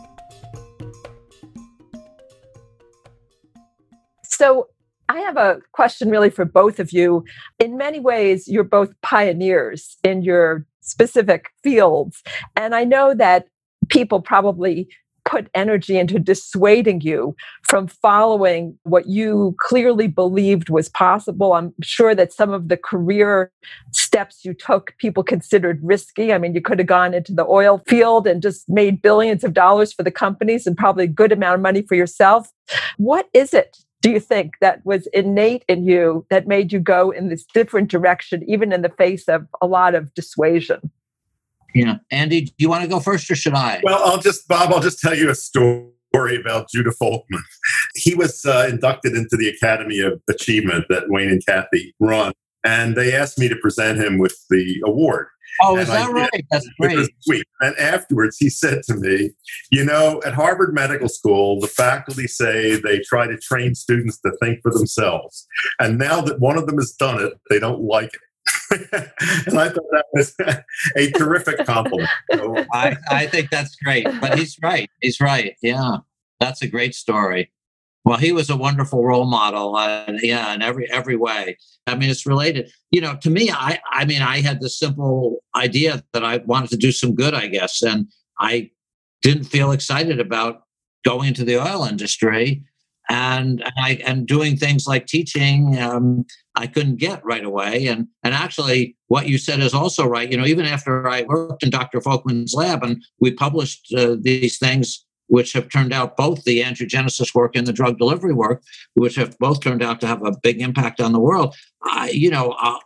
So 4.25 4.69
I 5.09 5.21
have 5.21 5.37
a 5.37 5.59
question 5.73 6.09
really 6.11 6.31
for 6.31 6.45
both 6.45 6.81
of 6.81 6.93
you. 6.93 7.25
In 7.59 7.77
many 7.77 8.01
ways, 8.01 8.49
you're 8.49 8.65
both 8.65 8.91
pioneers 9.03 9.97
in 10.03 10.23
your 10.23 10.67
specific 10.81 11.51
fields. 11.63 12.23
And 12.57 12.75
I 12.75 12.85
know 12.85 13.15
that 13.15 13.47
people 13.89 14.21
probably 14.21 14.89
put 15.25 15.49
energy 15.55 15.99
into 15.99 16.19
dissuading 16.19 17.01
you 17.01 17.35
from 17.63 17.87
following 17.87 18.79
what 18.83 19.07
you 19.07 19.55
clearly 19.61 20.07
believed 20.07 20.69
was 20.69 20.89
possible. 20.89 21.55
I'm 21.55 21.75
sure 21.83 22.15
that 22.15 22.33
some 22.33 22.51
of 22.51 22.69
the 22.69 22.77
career 22.77 23.51
steps 23.93 24.45
you 24.45 24.55
took, 24.55 24.95
people 24.99 25.23
considered 25.23 25.81
risky. 25.83 26.33
I 26.33 26.39
mean, 26.39 26.55
you 26.55 26.61
could 26.61 26.79
have 26.79 26.89
gone 26.89 27.15
into 27.15 27.33
the 27.33 27.47
oil 27.47 27.83
field 27.87 28.27
and 28.27 28.43
just 28.43 28.69
made 28.69 29.03
billions 29.03 29.45
of 29.45 29.55
dollars 29.55 29.93
for 29.93 30.03
the 30.03 30.11
companies 30.11 30.67
and 30.67 30.77
probably 30.77 31.05
a 31.05 31.09
good 31.09 31.33
amount 31.33 31.57
of 31.57 31.61
money 31.61 31.83
for 31.83 31.95
yourself. 31.95 32.51
What 32.97 33.29
is 33.33 33.55
it 33.55 33.79
do 34.05 34.11
you 34.11 34.21
think 34.21 34.57
that 34.61 34.85
was 34.85 35.07
innate 35.15 35.65
in 35.67 35.87
you 35.87 36.27
that 36.29 36.47
made 36.47 36.75
you 36.75 36.79
go 36.79 37.11
in 37.11 37.31
this 37.31 37.43
different 37.55 37.91
direction, 37.91 38.45
even 38.47 38.71
in 38.71 38.83
the 38.83 38.91
face 38.91 39.29
of 39.29 39.47
a 39.63 39.67
lot 39.67 39.95
of 39.95 40.13
dissuasion? 40.13 40.91
Yeah. 41.75 41.99
Andy, 42.11 42.43
do 42.43 42.53
you 42.59 42.69
want 42.69 42.83
to 42.83 42.89
go 42.89 43.01
first 43.01 43.31
or 43.31 43.35
should 43.35 43.55
I? 43.55 43.81
Well, 43.83 44.01
I'll 44.05 44.19
just, 44.19 44.47
Bob, 44.47 44.73
I'll 44.73 44.81
just 44.81 45.01
tell 45.01 45.15
you 45.15 45.31
a 45.31 45.35
story 45.35 45.91
about 46.41 46.69
Judah 46.71 46.93
Folkman. 47.03 47.43
He 47.97 48.15
was 48.15 48.45
uh, 48.45 48.69
inducted 48.71 49.15
into 49.15 49.37
the 49.37 49.49
Academy 49.49 49.99
of 49.99 50.21
Achievement 50.31 50.87
that 50.89 51.09
Wayne 51.09 51.29
and 51.29 51.45
Kathy 51.45 51.95
run, 51.99 52.33
and 52.65 52.97
they 52.97 53.13
asked 53.13 53.39
me 53.39 53.49
to 53.49 53.57
present 53.57 53.99
him 53.99 54.19
with 54.19 54.37
the 54.51 54.81
award. 54.87 55.27
Oh, 55.63 55.77
is 55.77 55.89
that 55.89 56.11
right? 56.11 56.45
That's 56.51 56.69
great. 56.81 57.09
Sweet. 57.21 57.45
And 57.61 57.77
afterwards, 57.77 58.37
he 58.39 58.51
said 58.51 58.83
to 58.85 58.97
me, 58.97 59.31
You 59.71 59.85
know, 59.85 60.21
at 60.27 60.35
Harvard 60.35 60.75
Medical 60.75 61.09
School, 61.09 61.61
the 61.61 61.69
faculty 61.69 62.27
say 62.27 62.77
they 62.77 63.01
try 63.01 63.27
to 63.27 63.39
train 63.39 63.75
students 63.75 64.21
to 64.23 64.33
think 64.43 64.61
for 64.63 64.73
themselves. 64.73 65.47
And 65.79 65.99
now 65.99 66.21
that 66.23 66.41
one 66.41 66.59
of 66.59 66.67
them 66.67 66.79
has 66.79 66.93
done 66.93 67.23
it, 67.23 67.35
they 67.51 67.59
don't 67.59 67.83
like 67.83 68.15
it. 68.15 68.21
and 69.47 69.59
I 69.59 69.69
thought 69.69 69.91
that 69.93 70.07
was 70.13 70.35
a 70.97 71.11
terrific 71.13 71.65
compliment. 71.67 72.09
I, 72.73 72.97
I 73.11 73.27
think 73.27 73.51
that's 73.51 73.77
great. 73.77 74.07
But 74.21 74.39
he's 74.39 74.57
right. 74.63 74.91
He's 75.01 75.21
right. 75.21 75.57
Yeah. 75.63 75.99
That's 76.41 76.63
a 76.63 76.69
great 76.69 76.95
story. 76.95 77.51
Well, 78.05 78.19
he 78.19 78.33
was 78.33 78.51
a 78.51 78.57
wonderful 78.57 79.05
role 79.05 79.25
model, 79.25 79.77
uh, 79.77 80.13
yeah, 80.21 80.53
in 80.53 80.61
every 80.61 80.91
every 80.91 81.17
way. 81.17 81.57
I 81.87 81.95
mean, 81.95 82.11
it's 82.11 82.27
related. 82.27 82.71
You 82.91 83.01
know, 83.01 83.17
to 83.23 83.31
me, 83.31 83.51
I 83.51 83.79
I 83.91 84.05
mean, 84.05 84.21
I 84.21 84.43
had 84.43 84.61
the 84.61 84.69
simple 84.69 85.43
idea 85.57 86.05
that 86.13 86.23
I 86.23 86.39
wanted 86.39 86.69
to 86.71 86.77
do 86.77 86.93
some 86.93 87.15
good, 87.15 87.33
I 87.33 87.47
guess, 87.47 87.83
and 87.83 88.09
I 88.39 88.71
didn't 89.23 89.45
feel 89.45 89.73
excited 89.73 90.21
about 90.21 90.65
going 91.03 91.29
into 91.29 91.45
the 91.45 91.57
oil 91.57 91.85
industry 91.85 92.63
and 93.09 93.63
and 93.63 93.73
I 93.77 94.01
and 94.07 94.27
doing 94.27 94.57
things 94.57 94.87
like 94.87 95.07
teaching. 95.07 95.79
Um, 95.79 96.25
I 96.57 96.67
couldn't 96.67 96.97
get 96.97 97.25
right 97.25 97.45
away, 97.45 97.87
and 97.87 98.09
and 98.23 98.35
actually, 98.35 98.97
what 99.09 99.29
you 99.29 99.39
said 99.39 99.61
is 99.61 99.75
also 99.75 100.07
right. 100.07 100.31
You 100.31 100.39
know, 100.39 100.47
even 100.47 100.67
after 100.67 101.09
I 101.09 101.23
worked 101.23 101.63
in 101.63 101.71
Dr. 101.71 102.01
Folkman's 102.01 102.55
lab 102.55 102.83
and 102.83 103.03
we 103.21 103.33
published 103.33 103.93
uh, 103.97 104.17
these 104.21 104.59
things 104.59 105.05
which 105.29 105.53
have 105.55 105.69
turned 105.69 105.93
out 105.93 106.17
both 106.17 106.45
the 106.45 106.61
angiogenesis 106.61 107.35
work 107.35 107.57
and 107.57 107.67
the 107.67 107.73
drug 107.73 107.99
delivery 107.99 108.35
work, 108.35 108.63
which 108.95 109.17
have 109.17 109.39
both 109.39 109.61
turned 109.61 109.83
out 109.83 110.01
to 110.01 110.07
have 110.07 110.25
a 110.25 110.35
big 110.43 110.61
impact 110.61 111.01
on 111.01 111.13
the 111.13 111.21
world. 111.21 111.55
I, 111.83 112.11
you 112.11 112.31
know, 112.31 112.55
I, 112.59 112.79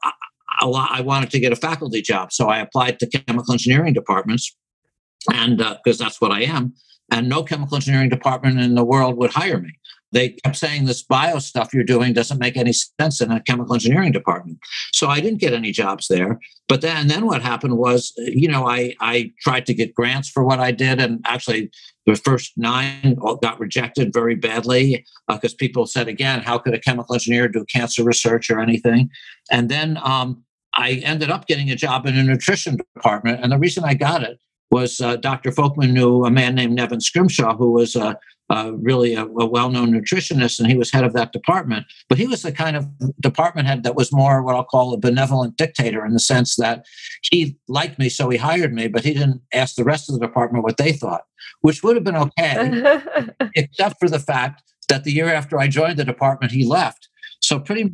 I 0.63 1.01
wanted 1.01 1.31
to 1.31 1.41
get 1.41 1.53
a 1.53 1.57
faculty 1.57 2.01
job, 2.01 2.33
so 2.33 2.49
I 2.49 2.59
applied 2.59 2.99
to 3.01 3.07
chemical 3.07 3.53
engineering 3.53 3.93
departments, 3.93 4.57
and 5.33 5.59
because 5.59 6.01
uh, 6.01 6.05
that's 6.05 6.21
what 6.21 6.33
I 6.33 6.43
am. 6.43 6.75
And 7.11 7.29
no 7.29 7.43
chemical 7.43 7.77
engineering 7.77 8.11
department 8.11 8.61
in 8.61 8.75
the 8.75 8.85
world 8.85 9.17
would 9.17 9.31
hire 9.31 9.59
me 9.59 9.73
they 10.13 10.31
kept 10.31 10.57
saying 10.57 10.85
this 10.85 11.03
bio 11.03 11.39
stuff 11.39 11.75
you're 11.75 11.85
doing 11.85 12.13
doesn't 12.13 12.39
make 12.39 12.57
any 12.57 12.73
sense 12.73 13.21
in 13.21 13.31
a 13.31 13.43
chemical 13.43 13.75
engineering 13.75 14.13
department. 14.13 14.59
So 14.93 15.09
I 15.09 15.21
didn't 15.21 15.41
get 15.41 15.53
any 15.53 15.71
jobs 15.71 16.09
there. 16.09 16.39
But 16.67 16.81
then, 16.81 17.09
then 17.09 17.27
what 17.27 17.43
happened 17.43 17.77
was, 17.77 18.13
you 18.17 18.49
know, 18.49 18.67
I 18.67 18.95
I 19.01 19.33
tried 19.43 19.67
to 19.67 19.75
get 19.75 19.95
grants 19.95 20.29
for 20.29 20.45
what 20.45 20.61
I 20.61 20.71
did, 20.71 21.01
and 21.01 21.21
actually 21.27 21.71
the 22.07 22.17
first 22.17 22.53
nine 22.57 23.19
got 23.43 23.61
rejected 23.61 24.13
very 24.13 24.35
badly 24.35 25.05
because 25.29 25.53
uh, 25.53 25.57
people 25.59 25.87
said 25.87 26.09
again, 26.09 26.41
how 26.41 26.59
could 26.59 26.75
a 26.75 26.81
chemical 26.81 27.15
engineer 27.15 27.49
do 27.49 27.65
cancer 27.67 28.03
research 28.03 28.51
or 28.51 28.61
anything? 28.61 29.11
And 29.51 29.69
then 29.69 29.99
um, 30.03 30.43
I 30.75 31.03
ended 31.05 31.31
up 31.31 31.47
getting 31.47 31.71
a 31.71 31.77
job 31.77 32.07
in 32.07 32.17
a 32.17 32.23
nutrition 32.23 32.79
department, 32.95 33.41
and 33.43 33.53
the 33.53 33.59
reason 33.59 33.85
I 33.85 33.95
got 33.95 34.23
it 34.23 34.39
was 34.71 35.01
uh, 35.01 35.17
Dr. 35.17 35.51
Folkman 35.51 35.93
knew 35.93 36.25
a 36.25 36.31
man 36.31 36.55
named 36.55 36.75
Nevin 36.75 37.01
Scrimshaw, 37.01 37.57
who 37.57 37.73
was 37.73 37.97
a 37.97 38.19
uh, 38.51 38.73
really 38.75 39.15
a, 39.15 39.25
a, 39.25 39.47
well-known 39.47 39.93
nutritionist, 39.93 40.59
and 40.59 40.69
he 40.69 40.77
was 40.77 40.91
head 40.91 41.05
of 41.05 41.13
that 41.13 41.33
department. 41.33 41.87
But 42.09 42.19
he 42.19 42.27
was 42.27 42.43
the 42.43 42.53
kind 42.53 42.77
of 42.77 42.87
department 43.21 43.69
head 43.69 43.83
that 43.83 43.95
was 43.95 44.13
more 44.13 44.43
what 44.43 44.55
I'll 44.55 44.65
call 44.65 44.95
a 44.95 44.99
benevolent 44.99 45.57
dictator 45.57 46.05
in 46.05 46.13
the 46.13 46.21
sense 46.21 46.57
that 46.57 46.87
he 47.31 47.59
liked 47.69 47.99
me, 47.99 48.09
so 48.09 48.31
he 48.31 48.39
hired 48.39 48.73
me, 48.73 48.89
but 48.89 49.05
he 49.05 49.13
didn't 49.13 49.43
ask 49.53 49.75
the 49.75 49.85
rest 49.85 50.09
of 50.09 50.19
the 50.19 50.27
department 50.27 50.65
what 50.65 50.79
they 50.79 50.93
thought, 50.93 51.23
which 51.61 51.83
would 51.83 51.97
have 51.97 52.05
been 52.05 52.17
okay, 52.17 53.01
except 53.55 53.99
for 54.01 54.09
the 54.09 54.21
fact 54.21 54.63
that 54.89 55.05
the 55.05 55.13
year 55.13 55.33
after 55.33 55.59
I 55.59 55.69
joined 55.69 55.99
the 55.99 56.05
department, 56.05 56.53
he 56.53 56.65
left. 56.65 57.09
So 57.41 57.61
pretty 57.61 57.93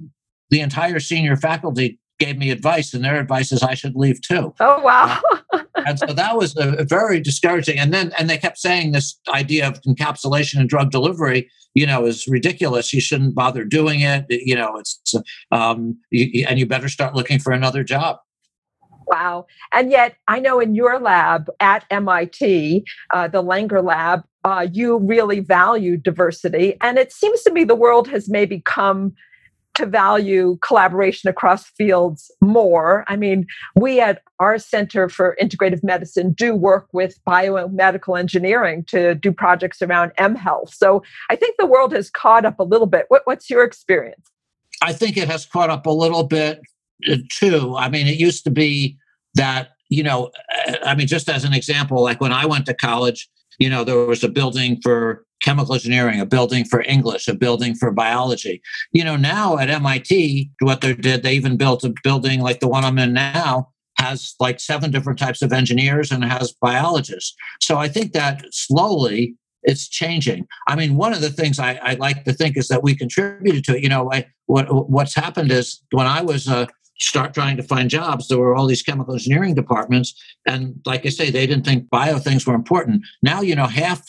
the 0.50 0.60
entire 0.60 1.00
senior 1.00 1.36
faculty 1.36 1.98
gave 2.18 2.38
me 2.38 2.50
advice, 2.50 2.94
and 2.94 3.04
their 3.04 3.18
advice 3.18 3.50
is 3.50 3.62
I 3.62 3.74
should 3.74 3.96
leave 3.96 4.20
too. 4.20 4.54
Oh 4.60 4.80
wow! 4.82 5.20
And 5.86 5.98
so 5.98 6.06
that 6.06 6.36
was 6.36 6.56
a, 6.56 6.74
a 6.74 6.84
very 6.84 7.20
discouraging. 7.20 7.78
And 7.78 7.92
then 7.92 8.12
and 8.18 8.28
they 8.28 8.38
kept 8.38 8.58
saying 8.58 8.92
this 8.92 9.18
idea 9.28 9.68
of 9.68 9.80
encapsulation 9.82 10.60
and 10.60 10.68
drug 10.68 10.90
delivery, 10.90 11.50
you 11.74 11.86
know, 11.86 12.06
is 12.06 12.26
ridiculous. 12.28 12.92
You 12.92 13.00
shouldn't 13.00 13.34
bother 13.34 13.64
doing 13.64 14.00
it. 14.00 14.26
You 14.28 14.54
know, 14.56 14.76
it's 14.76 15.14
um, 15.50 15.98
you, 16.10 16.46
and 16.48 16.58
you 16.58 16.66
better 16.66 16.88
start 16.88 17.14
looking 17.14 17.38
for 17.38 17.52
another 17.52 17.84
job. 17.84 18.18
Wow. 19.06 19.46
And 19.72 19.90
yet, 19.90 20.16
I 20.28 20.40
know 20.40 20.60
in 20.60 20.74
your 20.74 20.98
lab 20.98 21.50
at 21.60 21.84
MIT, 21.90 22.84
uh, 23.12 23.28
the 23.28 23.42
Langer 23.42 23.84
lab, 23.84 24.22
uh, 24.44 24.66
you 24.72 24.98
really 24.98 25.40
value 25.40 25.96
diversity. 25.96 26.76
And 26.80 26.98
it 26.98 27.12
seems 27.12 27.42
to 27.42 27.52
me 27.52 27.64
the 27.64 27.74
world 27.74 28.08
has 28.08 28.28
maybe 28.28 28.60
come 28.60 29.14
to 29.74 29.86
value 29.86 30.58
collaboration 30.62 31.28
across 31.28 31.66
fields 31.70 32.30
more. 32.40 33.04
I 33.08 33.16
mean, 33.16 33.46
we 33.76 34.00
at 34.00 34.22
our 34.38 34.58
Center 34.58 35.08
for 35.08 35.36
Integrative 35.40 35.82
Medicine 35.82 36.32
do 36.32 36.54
work 36.54 36.88
with 36.92 37.18
biomedical 37.26 38.18
engineering 38.18 38.84
to 38.88 39.14
do 39.14 39.32
projects 39.32 39.82
around 39.82 40.12
M 40.18 40.34
health. 40.34 40.74
So 40.74 41.02
I 41.30 41.36
think 41.36 41.56
the 41.58 41.66
world 41.66 41.92
has 41.92 42.10
caught 42.10 42.44
up 42.44 42.58
a 42.58 42.64
little 42.64 42.86
bit. 42.86 43.06
What, 43.08 43.22
what's 43.24 43.50
your 43.50 43.64
experience? 43.64 44.30
I 44.82 44.92
think 44.92 45.16
it 45.16 45.28
has 45.28 45.46
caught 45.46 45.70
up 45.70 45.86
a 45.86 45.90
little 45.90 46.24
bit 46.24 46.60
uh, 47.08 47.16
too. 47.30 47.76
I 47.76 47.88
mean, 47.88 48.06
it 48.06 48.18
used 48.18 48.44
to 48.44 48.50
be 48.50 48.96
that, 49.34 49.70
you 49.88 50.02
know, 50.02 50.30
uh, 50.66 50.76
I 50.84 50.94
mean, 50.94 51.06
just 51.06 51.28
as 51.28 51.44
an 51.44 51.52
example, 51.52 52.02
like 52.02 52.20
when 52.20 52.32
I 52.32 52.46
went 52.46 52.66
to 52.66 52.74
college, 52.74 53.28
you 53.58 53.70
know, 53.70 53.84
there 53.84 53.98
was 53.98 54.24
a 54.24 54.28
building 54.28 54.80
for 54.82 55.24
chemical 55.44 55.74
engineering, 55.74 56.20
a 56.20 56.26
building 56.26 56.64
for 56.64 56.82
English, 56.82 57.28
a 57.28 57.34
building 57.34 57.74
for 57.74 57.90
biology. 57.92 58.62
You 58.92 59.04
know, 59.04 59.16
now 59.16 59.58
at 59.58 59.68
MIT, 59.68 60.50
what 60.60 60.80
they 60.80 60.94
did, 60.94 61.22
they 61.22 61.34
even 61.34 61.56
built 61.56 61.84
a 61.84 61.92
building 62.02 62.40
like 62.40 62.60
the 62.60 62.68
one 62.68 62.84
I'm 62.84 62.98
in 62.98 63.12
now 63.12 63.68
has 63.98 64.34
like 64.40 64.58
seven 64.58 64.90
different 64.90 65.18
types 65.18 65.42
of 65.42 65.52
engineers 65.52 66.10
and 66.10 66.24
has 66.24 66.52
biologists. 66.52 67.34
So 67.60 67.76
I 67.76 67.88
think 67.88 68.12
that 68.12 68.42
slowly 68.50 69.36
it's 69.62 69.88
changing. 69.88 70.46
I 70.66 70.76
mean, 70.76 70.96
one 70.96 71.12
of 71.12 71.20
the 71.20 71.30
things 71.30 71.58
I, 71.58 71.74
I 71.82 71.94
like 71.94 72.24
to 72.24 72.32
think 72.32 72.56
is 72.56 72.68
that 72.68 72.82
we 72.82 72.96
contributed 72.96 73.64
to 73.64 73.76
it. 73.76 73.82
You 73.82 73.88
know, 73.88 74.10
I, 74.12 74.26
what 74.46 74.66
what's 74.90 75.14
happened 75.14 75.50
is 75.52 75.82
when 75.90 76.06
I 76.06 76.22
was 76.22 76.48
uh, 76.48 76.66
start 76.98 77.34
trying 77.34 77.56
to 77.56 77.62
find 77.62 77.88
jobs, 77.88 78.28
there 78.28 78.38
were 78.38 78.54
all 78.54 78.66
these 78.66 78.82
chemical 78.82 79.14
engineering 79.14 79.54
departments, 79.54 80.14
and 80.46 80.74
like 80.84 81.06
I 81.06 81.08
say, 81.08 81.30
they 81.30 81.46
didn't 81.46 81.64
think 81.64 81.88
bio 81.88 82.18
things 82.18 82.46
were 82.46 82.54
important. 82.54 83.02
Now, 83.22 83.40
you 83.40 83.54
know, 83.56 83.66
half 83.66 84.02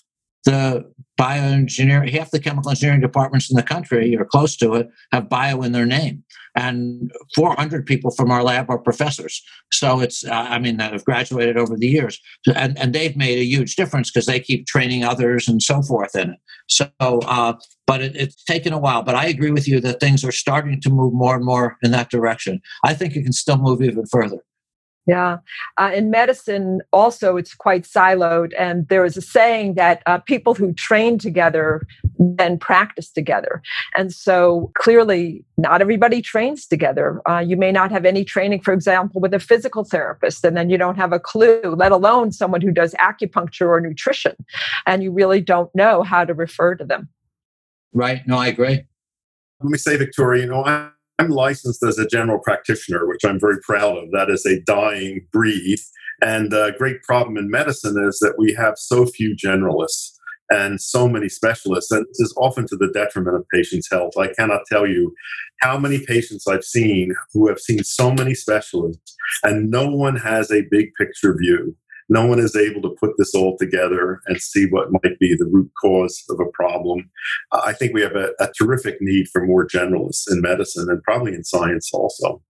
the 0.45 0.86
bioengineering, 1.19 2.10
half 2.12 2.31
the 2.31 2.39
chemical 2.39 2.69
engineering 2.69 3.01
departments 3.01 3.49
in 3.49 3.55
the 3.55 3.63
country 3.63 4.15
or 4.15 4.25
close 4.25 4.55
to 4.58 4.73
it 4.75 4.89
have 5.12 5.29
bio 5.29 5.62
in 5.62 5.71
their 5.71 5.86
name. 5.86 6.23
And 6.58 7.12
400 7.36 7.86
people 7.86 8.12
from 8.12 8.31
our 8.31 8.41
lab 8.41 8.69
are 8.69 8.77
professors. 8.77 9.43
So 9.73 9.99
it's, 9.99 10.25
uh, 10.25 10.31
I 10.31 10.58
mean, 10.60 10.77
that 10.77 10.93
have 10.93 11.03
graduated 11.03 11.58
over 11.58 11.75
the 11.75 11.88
years. 11.88 12.19
And, 12.55 12.77
and 12.77 12.93
they've 12.93 13.15
made 13.17 13.39
a 13.39 13.45
huge 13.45 13.75
difference 13.75 14.10
because 14.10 14.25
they 14.25 14.39
keep 14.39 14.65
training 14.65 15.03
others 15.03 15.49
and 15.49 15.62
so 15.62 15.81
forth 15.81 16.15
in 16.15 16.29
it. 16.31 16.39
So, 16.67 16.89
uh, 17.01 17.53
but 17.86 18.01
it, 18.01 18.15
it's 18.15 18.41
taken 18.45 18.71
a 18.71 18.79
while. 18.79 19.03
But 19.03 19.15
I 19.15 19.25
agree 19.25 19.51
with 19.51 19.67
you 19.67 19.81
that 19.81 19.99
things 19.99 20.23
are 20.23 20.31
starting 20.31 20.79
to 20.81 20.89
move 20.89 21.13
more 21.13 21.36
and 21.36 21.45
more 21.45 21.77
in 21.84 21.91
that 21.91 22.10
direction. 22.10 22.62
I 22.84 22.93
think 22.93 23.15
it 23.15 23.23
can 23.23 23.34
still 23.34 23.58
move 23.58 23.81
even 23.81 24.05
further. 24.05 24.39
Yeah. 25.08 25.38
Uh, 25.78 25.91
in 25.94 26.10
medicine, 26.10 26.82
also, 26.91 27.38
it's 27.38 27.54
quite 27.54 27.84
siloed. 27.84 28.54
And 28.58 28.88
there 28.88 29.06
is 29.06 29.15
a 29.15 29.22
saying 29.22 29.76
that 29.76 30.02
uh, 30.08 30.18
people 30.18 30.56
who 30.56 30.74
train 30.74 31.20
together 31.20 31.86
then 32.18 32.58
practice 32.58 33.12
together. 33.12 33.62
And 33.94 34.12
so 34.12 34.72
clearly, 34.76 35.46
not 35.58 35.82
everybody 35.82 36.24
trains 36.24 36.65
together. 36.65 37.22
Uh, 37.30 37.38
you 37.38 37.56
may 37.56 37.72
not 37.72 37.91
have 37.91 38.06
any 38.06 38.26
training, 38.26 38.62
for 38.62 38.74
example, 38.74 39.22
with 39.22 39.34
a 39.34 39.39
physical 39.39 39.84
therapist, 39.84 40.44
and 40.44 40.58
then 40.58 40.70
you 40.72 40.78
don't 40.78 40.96
have 40.96 41.13
a 41.13 41.20
clue, 41.20 41.62
let 41.78 41.91
alone 41.91 42.32
someone 42.32 42.62
who 42.62 42.72
does 42.72 42.96
acupuncture 42.96 43.68
or 43.68 43.80
nutrition. 43.80 44.36
And 44.88 45.04
you 45.04 45.12
really 45.12 45.41
don't 45.41 45.74
know 45.76 46.02
how 46.02 46.26
to 46.26 46.34
refer 46.34 46.74
to 46.76 46.84
them. 46.84 47.10
Right. 47.94 48.26
No, 48.28 48.38
I 48.38 48.48
agree. 48.48 48.86
Let 49.62 49.70
me 49.70 49.78
say, 49.78 49.98
Victoria, 49.98 50.44
you 50.44 50.50
know, 50.50 50.65
I 50.65 50.89
I'm 51.19 51.30
licensed 51.30 51.84
as 51.84 51.97
a 51.97 52.08
general 52.08 52.39
practitioner, 52.39 53.08
which 53.08 53.23
I'm 53.23 53.39
very 53.39 53.60
proud 53.62 53.97
of. 53.97 54.12
That 54.12 54.30
is 54.30 54.45
a 54.45 54.62
dying 54.62 55.28
breed. 55.32 55.80
And 56.21 56.54
a 56.54 56.71
great 56.78 57.04
problem 57.04 57.38
in 57.38 57.49
medicine 57.49 57.97
is 58.06 58.19
that 58.19 58.36
we 58.38 58.54
have 58.54 58.78
so 58.78 59.06
few 59.06 59.36
generalists 59.36 60.12
and 60.49 60.80
so 60.80 61.08
many 61.08 61.30
specialists. 61.30 61.91
And 61.91 62.06
this 62.08 62.19
is 62.19 62.34
often 62.38 62.67
to 62.67 62.75
the 62.75 62.91
detriment 62.93 63.36
of 63.36 63.45
patients' 63.54 63.89
health. 63.89 64.13
I 64.17 64.28
cannot 64.38 64.62
tell 64.69 64.88
you 64.88 65.13
how 65.62 65.78
many 65.78 66.06
patients 66.06 66.47
I've 66.47 66.63
seen 66.63 67.13
who 67.34 67.47
have 67.47 67.60
seen 67.60 67.84
so 67.84 68.12
many 68.12 68.34
specialists, 68.34 69.15
and 69.43 69.71
no 69.71 69.89
one 69.89 70.17
has 70.17 70.51
a 70.51 70.67
big 70.69 70.93
picture 70.97 71.36
view 71.38 71.75
no 72.10 72.26
one 72.26 72.39
is 72.39 72.56
able 72.56 72.82
to 72.84 72.96
put 73.00 73.12
this 73.18 73.34
all 73.34 73.58
together 73.58 74.22
and 74.28 74.39
see 74.39 74.68
what 74.70 74.91
might 74.91 75.18
be 75.20 75.36
the 75.36 75.50
root 75.52 75.72
cause 75.82 76.24
of 76.30 76.39
a 76.39 76.50
problem. 76.54 77.10
I 77.52 77.74
think 77.74 77.94
we 77.94 78.02
have 78.02 78.15
a, 78.15 78.32
a 78.39 78.50
terrific 78.58 78.98
need 79.02 79.28
for 79.30 79.46
more 79.46 79.68
generalists 79.68 80.30
in 80.30 80.41
medicine 80.41 80.88
and 80.89 81.02
probably 81.04 81.34
in 81.34 81.44
science 81.44 81.89
also. 81.94 82.41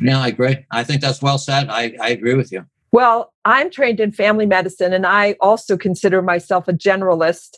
Yeah, 0.00 0.20
I 0.20 0.28
agree. 0.28 0.64
I 0.70 0.84
think 0.84 1.00
that's 1.00 1.22
well 1.22 1.38
said. 1.38 1.68
I, 1.68 1.94
I 2.00 2.10
agree 2.10 2.34
with 2.34 2.52
you. 2.52 2.64
Well, 2.90 3.34
I'm 3.44 3.70
trained 3.70 4.00
in 4.00 4.12
family 4.12 4.46
medicine 4.46 4.92
and 4.92 5.06
I 5.06 5.36
also 5.40 5.76
consider 5.76 6.22
myself 6.22 6.68
a 6.68 6.72
generalist. 6.72 7.56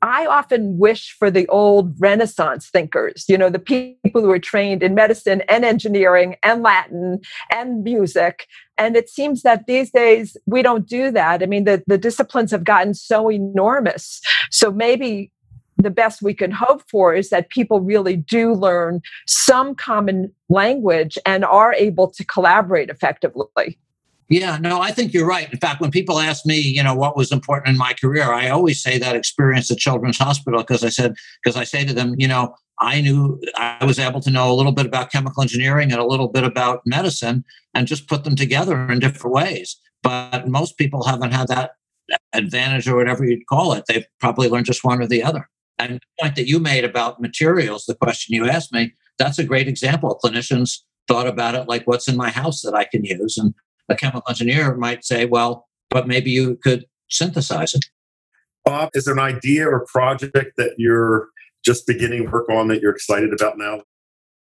I 0.00 0.24
often 0.24 0.78
wish 0.78 1.14
for 1.18 1.30
the 1.30 1.46
old 1.48 1.94
Renaissance 2.00 2.70
thinkers, 2.70 3.26
you 3.28 3.36
know, 3.36 3.50
the 3.50 3.58
people 3.58 4.22
who 4.22 4.28
were 4.28 4.38
trained 4.38 4.82
in 4.82 4.94
medicine 4.94 5.42
and 5.48 5.64
engineering 5.64 6.36
and 6.42 6.62
Latin 6.62 7.20
and 7.50 7.84
music. 7.84 8.46
And 8.78 8.96
it 8.96 9.10
seems 9.10 9.42
that 9.42 9.66
these 9.66 9.90
days 9.90 10.36
we 10.46 10.62
don't 10.62 10.86
do 10.86 11.10
that. 11.10 11.42
I 11.42 11.46
mean, 11.46 11.64
the, 11.64 11.82
the 11.86 11.98
disciplines 11.98 12.50
have 12.50 12.64
gotten 12.64 12.94
so 12.94 13.30
enormous. 13.30 14.22
So 14.50 14.72
maybe 14.72 15.30
the 15.76 15.90
best 15.90 16.22
we 16.22 16.32
can 16.32 16.50
hope 16.50 16.82
for 16.90 17.14
is 17.14 17.28
that 17.28 17.50
people 17.50 17.80
really 17.80 18.16
do 18.16 18.54
learn 18.54 19.00
some 19.26 19.74
common 19.74 20.32
language 20.48 21.18
and 21.26 21.44
are 21.44 21.74
able 21.74 22.10
to 22.12 22.24
collaborate 22.24 22.88
effectively. 22.88 23.78
Yeah, 24.30 24.58
no, 24.58 24.80
I 24.80 24.92
think 24.92 25.12
you're 25.12 25.26
right. 25.26 25.52
In 25.52 25.58
fact, 25.58 25.80
when 25.80 25.90
people 25.90 26.20
ask 26.20 26.46
me, 26.46 26.56
you 26.56 26.84
know, 26.84 26.94
what 26.94 27.16
was 27.16 27.32
important 27.32 27.70
in 27.74 27.76
my 27.76 27.94
career, 27.94 28.32
I 28.32 28.48
always 28.48 28.80
say 28.80 28.96
that 28.96 29.16
experience 29.16 29.70
at 29.72 29.78
Children's 29.78 30.18
Hospital 30.18 30.60
because 30.60 30.84
I 30.84 30.88
said, 30.88 31.16
because 31.42 31.56
I 31.56 31.64
say 31.64 31.84
to 31.84 31.92
them, 31.92 32.14
you 32.16 32.28
know, 32.28 32.54
I 32.78 33.00
knew 33.00 33.40
I 33.56 33.84
was 33.84 33.98
able 33.98 34.20
to 34.20 34.30
know 34.30 34.50
a 34.50 34.54
little 34.54 34.70
bit 34.70 34.86
about 34.86 35.10
chemical 35.10 35.42
engineering 35.42 35.90
and 35.90 36.00
a 36.00 36.06
little 36.06 36.28
bit 36.28 36.44
about 36.44 36.82
medicine 36.86 37.44
and 37.74 37.88
just 37.88 38.08
put 38.08 38.22
them 38.22 38.36
together 38.36 38.88
in 38.88 39.00
different 39.00 39.34
ways. 39.34 39.76
But 40.02 40.48
most 40.48 40.78
people 40.78 41.02
haven't 41.04 41.32
had 41.32 41.48
that 41.48 41.72
advantage 42.32 42.88
or 42.88 42.96
whatever 42.96 43.24
you'd 43.24 43.46
call 43.48 43.72
it. 43.72 43.84
They've 43.88 44.06
probably 44.20 44.48
learned 44.48 44.66
just 44.66 44.84
one 44.84 45.02
or 45.02 45.06
the 45.08 45.24
other. 45.24 45.50
And 45.76 45.94
the 45.94 46.00
point 46.22 46.36
that 46.36 46.46
you 46.46 46.60
made 46.60 46.84
about 46.84 47.20
materials, 47.20 47.84
the 47.84 47.96
question 47.96 48.34
you 48.34 48.48
asked 48.48 48.72
me, 48.72 48.92
that's 49.18 49.40
a 49.40 49.44
great 49.44 49.66
example. 49.66 50.20
Clinicians 50.22 50.78
thought 51.08 51.26
about 51.26 51.56
it 51.56 51.68
like 51.68 51.86
what's 51.86 52.06
in 52.06 52.16
my 52.16 52.30
house 52.30 52.62
that 52.62 52.74
I 52.74 52.84
can 52.84 53.04
use. 53.04 53.36
And 53.36 53.54
a 53.90 53.96
chemical 53.96 54.22
engineer 54.28 54.74
might 54.76 55.04
say, 55.04 55.26
well, 55.26 55.68
but 55.90 56.06
maybe 56.08 56.30
you 56.30 56.56
could 56.62 56.86
synthesize 57.10 57.74
it. 57.74 57.84
Bob, 58.64 58.90
is 58.94 59.04
there 59.04 59.14
an 59.14 59.20
idea 59.20 59.68
or 59.68 59.84
project 59.86 60.36
that 60.56 60.74
you're 60.78 61.28
just 61.64 61.86
beginning 61.86 62.30
work 62.30 62.48
on 62.48 62.68
that 62.68 62.80
you're 62.80 62.94
excited 62.94 63.32
about 63.32 63.58
now? 63.58 63.82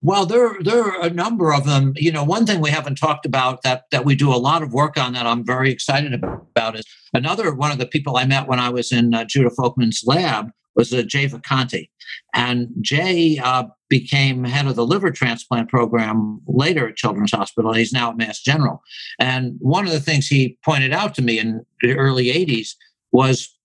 Well, 0.02 0.26
there, 0.26 0.56
there 0.62 0.84
are 0.84 1.02
a 1.02 1.10
number 1.10 1.54
of 1.54 1.66
them. 1.66 1.94
You 1.98 2.12
know, 2.12 2.24
one 2.24 2.46
thing 2.46 2.62
we 2.62 2.70
haven't 2.70 2.98
talked 2.98 3.26
about 3.26 3.64
that 3.64 3.84
that 3.92 4.06
we 4.06 4.16
do 4.16 4.34
a 4.34 4.38
lot 4.38 4.64
of 4.64 4.72
work 4.72 4.98
on 4.98 5.12
that 5.14 5.26
I'm 5.26 5.46
very 5.46 5.72
excited 5.72 6.14
about 6.14 6.80
is 6.80 6.86
another 7.14 7.54
one 7.54 7.72
of 7.72 7.80
the 7.80 7.86
people 7.86 8.16
I 8.16 8.26
met 8.26 8.48
when 8.48 8.60
I 8.60 8.70
was 8.70 8.94
in 8.94 9.14
uh, 9.14 9.26
Judah 9.26 9.50
Folkman's 9.50 10.04
lab 10.06 10.52
was 10.76 10.94
uh, 10.94 11.02
Jay 11.02 11.28
Vacanti. 11.28 11.90
And 12.34 12.70
Jay 12.80 13.40
uh, 13.44 13.66
became 13.90 14.44
head 14.44 14.68
of 14.68 14.76
the 14.76 14.86
liver 14.86 15.12
transplant 15.12 15.70
program 15.70 16.42
later 16.48 16.88
at 16.88 16.96
Children's 16.96 17.32
Hospital. 17.32 17.74
He's 17.74 17.92
now 17.92 18.12
at 18.12 18.18
Mass 18.18 18.42
General. 18.42 18.82
And 19.20 19.56
one 19.60 19.86
of 19.86 19.92
the 19.92 20.00
things 20.00 20.28
he 20.28 20.58
pointed 20.64 20.94
out 20.94 21.16
to 21.16 21.22
me 21.22 21.40
in 21.40 21.66
the 21.82 21.98
early 21.98 22.26
80s 22.26 22.76
was, 23.12 23.56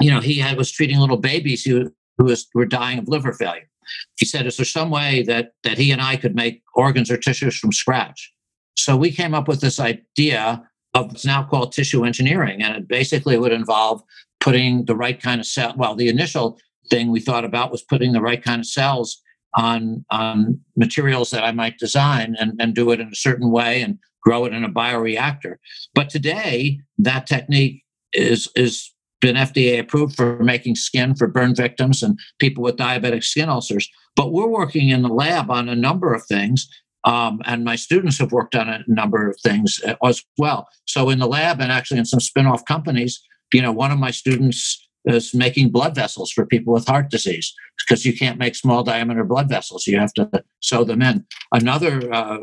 you 0.00 0.10
know, 0.10 0.20
he 0.20 0.38
had, 0.38 0.56
was 0.56 0.72
treating 0.72 0.98
little 0.98 1.16
babies 1.16 1.64
who, 1.64 1.92
who 2.18 2.24
was, 2.24 2.46
were 2.54 2.66
dying 2.66 2.98
of 2.98 3.08
liver 3.08 3.32
failure. 3.32 3.68
He 4.16 4.26
said, 4.26 4.46
is 4.46 4.56
there 4.56 4.66
some 4.66 4.90
way 4.90 5.22
that, 5.22 5.52
that 5.62 5.78
he 5.78 5.92
and 5.92 6.02
I 6.02 6.16
could 6.16 6.34
make 6.34 6.62
organs 6.74 7.10
or 7.10 7.16
tissues 7.16 7.56
from 7.56 7.72
scratch? 7.72 8.32
So 8.76 8.96
we 8.96 9.12
came 9.12 9.34
up 9.34 9.46
with 9.46 9.60
this 9.60 9.78
idea 9.78 10.68
of 10.94 11.06
what's 11.06 11.24
now 11.24 11.44
called 11.44 11.72
tissue 11.72 12.04
engineering. 12.04 12.62
And 12.62 12.76
it 12.76 12.88
basically 12.88 13.38
would 13.38 13.52
involve 13.52 14.02
putting 14.40 14.86
the 14.86 14.96
right 14.96 15.20
kind 15.20 15.40
of 15.40 15.46
cell. 15.46 15.74
Well, 15.76 15.94
the 15.94 16.08
initial 16.08 16.58
thing 16.90 17.10
we 17.10 17.20
thought 17.20 17.44
about 17.44 17.70
was 17.70 17.82
putting 17.82 18.12
the 18.12 18.20
right 18.20 18.42
kind 18.42 18.60
of 18.60 18.66
cells 18.66 19.22
on 19.54 20.04
on 20.10 20.60
materials 20.76 21.30
that 21.30 21.44
I 21.44 21.52
might 21.52 21.78
design 21.78 22.36
and, 22.38 22.52
and 22.60 22.74
do 22.74 22.90
it 22.90 23.00
in 23.00 23.08
a 23.08 23.14
certain 23.14 23.50
way 23.50 23.82
and 23.82 23.98
grow 24.22 24.44
it 24.44 24.52
in 24.52 24.64
a 24.64 24.70
bioreactor. 24.70 25.56
But 25.94 26.10
today, 26.10 26.80
that 26.98 27.26
technique 27.26 27.82
is 28.12 28.48
is 28.56 28.94
been 29.20 29.36
FDA 29.36 29.78
approved 29.78 30.14
for 30.16 30.42
making 30.42 30.74
skin 30.74 31.14
for 31.14 31.26
burn 31.26 31.54
victims 31.54 32.02
and 32.02 32.18
people 32.38 32.62
with 32.62 32.76
diabetic 32.76 33.24
skin 33.24 33.48
ulcers. 33.48 33.88
But 34.16 34.32
we're 34.32 34.46
working 34.46 34.90
in 34.90 35.00
the 35.00 35.08
lab 35.08 35.50
on 35.50 35.68
a 35.68 35.74
number 35.74 36.12
of 36.12 36.26
things. 36.26 36.68
Um, 37.04 37.40
and 37.46 37.64
my 37.64 37.76
students 37.76 38.18
have 38.18 38.32
worked 38.32 38.54
on 38.54 38.68
a 38.68 38.84
number 38.86 39.28
of 39.28 39.36
things 39.42 39.80
as 40.04 40.22
well. 40.36 40.68
So 40.86 41.08
in 41.08 41.20
the 41.20 41.26
lab 41.26 41.60
and 41.60 41.72
actually 41.72 42.00
in 42.00 42.04
some 42.04 42.20
spin-off 42.20 42.64
companies, 42.66 43.22
you 43.52 43.62
know, 43.62 43.72
one 43.72 43.90
of 43.90 43.98
my 43.98 44.10
students 44.10 44.88
is 45.04 45.34
making 45.34 45.70
blood 45.70 45.94
vessels 45.94 46.30
for 46.30 46.46
people 46.46 46.72
with 46.72 46.86
heart 46.86 47.10
disease 47.10 47.54
because 47.86 48.06
you 48.06 48.16
can't 48.16 48.38
make 48.38 48.54
small 48.54 48.82
diameter 48.82 49.24
blood 49.24 49.48
vessels. 49.48 49.86
You 49.86 49.98
have 49.98 50.14
to 50.14 50.30
sew 50.60 50.84
them 50.84 51.02
in. 51.02 51.26
Another 51.52 52.12
uh, 52.12 52.38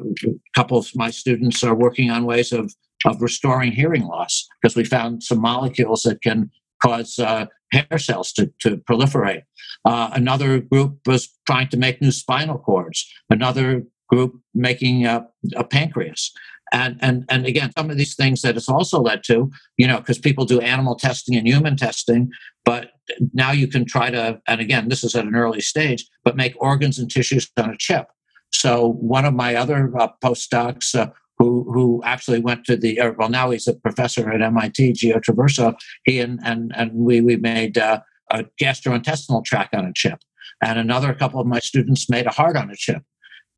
couple 0.56 0.78
of 0.78 0.89
my 0.95 1.10
students 1.10 1.63
are 1.63 1.76
working 1.76 2.12
on 2.12 2.26
ways 2.26 2.52
of, 2.52 2.74
of 3.06 3.21
restoring 3.21 3.71
hearing 3.71 4.04
loss 4.04 4.47
because 4.62 4.76
we 4.76 4.84
found 4.84 5.24
some 5.24 5.41
molecules 5.41 6.04
that 6.04 6.21
can 6.21 6.52
cause 6.84 7.17
uh, 7.19 7.45
hair 7.71 7.97
cells 7.97 8.32
to, 8.34 8.52
to 8.60 8.78
proliferate. 8.78 9.43
Uh, 9.86 10.10
another 10.13 10.60
group 10.60 11.00
was 11.06 11.30
trying 11.47 11.69
to 11.69 11.78
make 11.78 12.02
new 12.02 12.12
spinal 12.12 12.58
cords. 12.58 13.10
Another 13.30 13.84
group 14.10 14.39
making 14.54 15.06
a, 15.06 15.26
a 15.56 15.63
pancreas 15.63 16.32
and 16.71 16.97
and 17.01 17.25
and 17.29 17.45
again 17.45 17.71
some 17.77 17.89
of 17.89 17.97
these 17.97 18.15
things 18.15 18.41
that 18.41 18.55
it's 18.55 18.69
also 18.69 18.99
led 19.01 19.23
to 19.23 19.51
you 19.77 19.88
know 19.88 19.97
because 19.97 20.17
people 20.17 20.45
do 20.45 20.60
animal 20.62 20.95
testing 20.95 21.36
and 21.36 21.47
human 21.47 21.75
testing 21.75 22.31
but 22.63 22.91
now 23.34 23.51
you 23.51 23.67
can 23.67 23.86
try 23.86 24.10
to 24.10 24.39
and 24.47 24.62
again 24.62 24.89
this 24.89 25.03
is 25.03 25.15
at 25.15 25.25
an 25.25 25.36
early 25.36 25.62
stage 25.62 26.07
but 26.23 26.36
make 26.36 26.53
organs 26.57 26.99
and 26.99 27.12
tissues 27.12 27.49
on 27.57 27.69
a 27.69 27.77
chip. 27.77 28.07
So 28.53 28.93
one 28.93 29.25
of 29.25 29.34
my 29.34 29.55
other 29.55 29.91
uh, 29.97 30.10
postdocs 30.23 30.93
uh, 30.95 31.10
who 31.38 31.65
who 31.71 32.01
actually 32.03 32.39
went 32.39 32.65
to 32.65 32.77
the 32.77 32.99
well 33.17 33.29
now 33.29 33.51
he's 33.51 33.67
a 33.67 33.73
professor 33.73 34.29
at 34.31 34.41
MIT 34.41 34.93
Gio 34.93 35.21
Traverso 35.21 35.73
he 36.03 36.19
and 36.19 36.39
and 36.43 36.71
and 36.75 36.91
we 36.93 37.21
we 37.21 37.38
made 37.38 37.77
uh, 37.77 38.01
a 38.29 38.45
gastrointestinal 38.62 39.43
tract 39.43 39.73
on 39.75 39.86
a 39.86 39.93
chip. 39.93 40.19
And 40.63 40.77
another 40.77 41.13
couple 41.13 41.39
of 41.39 41.47
my 41.47 41.60
students 41.60 42.10
made 42.10 42.27
a 42.27 42.31
heart 42.31 42.55
on 42.55 42.69
a 42.69 42.75
chip 42.75 43.03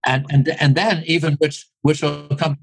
and 0.06 0.26
and 0.30 0.50
and 0.60 0.76
then 0.76 1.04
even 1.06 1.34
which 1.36 1.66
which 1.82 2.02
will 2.02 2.28
come 2.30 2.58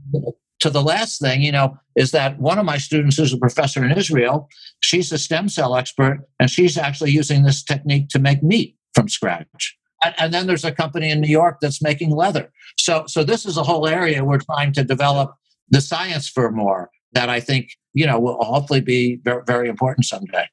to 0.60 0.70
the 0.70 0.82
last 0.82 1.20
thing, 1.20 1.40
you 1.40 1.52
know, 1.52 1.76
is 1.96 2.10
that 2.12 2.38
one 2.38 2.58
of 2.58 2.66
my 2.66 2.76
students 2.76 3.16
who's 3.16 3.32
a 3.32 3.38
professor 3.38 3.84
in 3.84 3.96
Israel, 3.96 4.48
she's 4.80 5.10
a 5.10 5.18
stem 5.18 5.48
cell 5.48 5.74
expert, 5.74 6.20
and 6.38 6.50
she's 6.50 6.76
actually 6.76 7.10
using 7.10 7.42
this 7.42 7.62
technique 7.62 8.08
to 8.10 8.18
make 8.18 8.42
meat 8.42 8.76
from 8.94 9.08
scratch. 9.08 9.76
And, 10.04 10.14
and 10.18 10.34
then 10.34 10.46
there's 10.46 10.64
a 10.64 10.72
company 10.72 11.10
in 11.10 11.20
New 11.20 11.30
York 11.30 11.58
that's 11.60 11.82
making 11.82 12.10
leather. 12.10 12.52
So, 12.78 13.04
so 13.06 13.24
this 13.24 13.46
is 13.46 13.56
a 13.56 13.62
whole 13.62 13.86
area 13.86 14.24
we're 14.24 14.38
trying 14.38 14.72
to 14.74 14.84
develop 14.84 15.34
the 15.70 15.80
science 15.80 16.28
for 16.28 16.50
more 16.50 16.90
that 17.12 17.28
I 17.28 17.40
think, 17.40 17.70
you 17.94 18.06
know, 18.06 18.20
will 18.20 18.42
hopefully 18.42 18.80
be 18.80 19.18
very, 19.24 19.42
very 19.46 19.68
important 19.68 20.06
someday. 20.06 20.46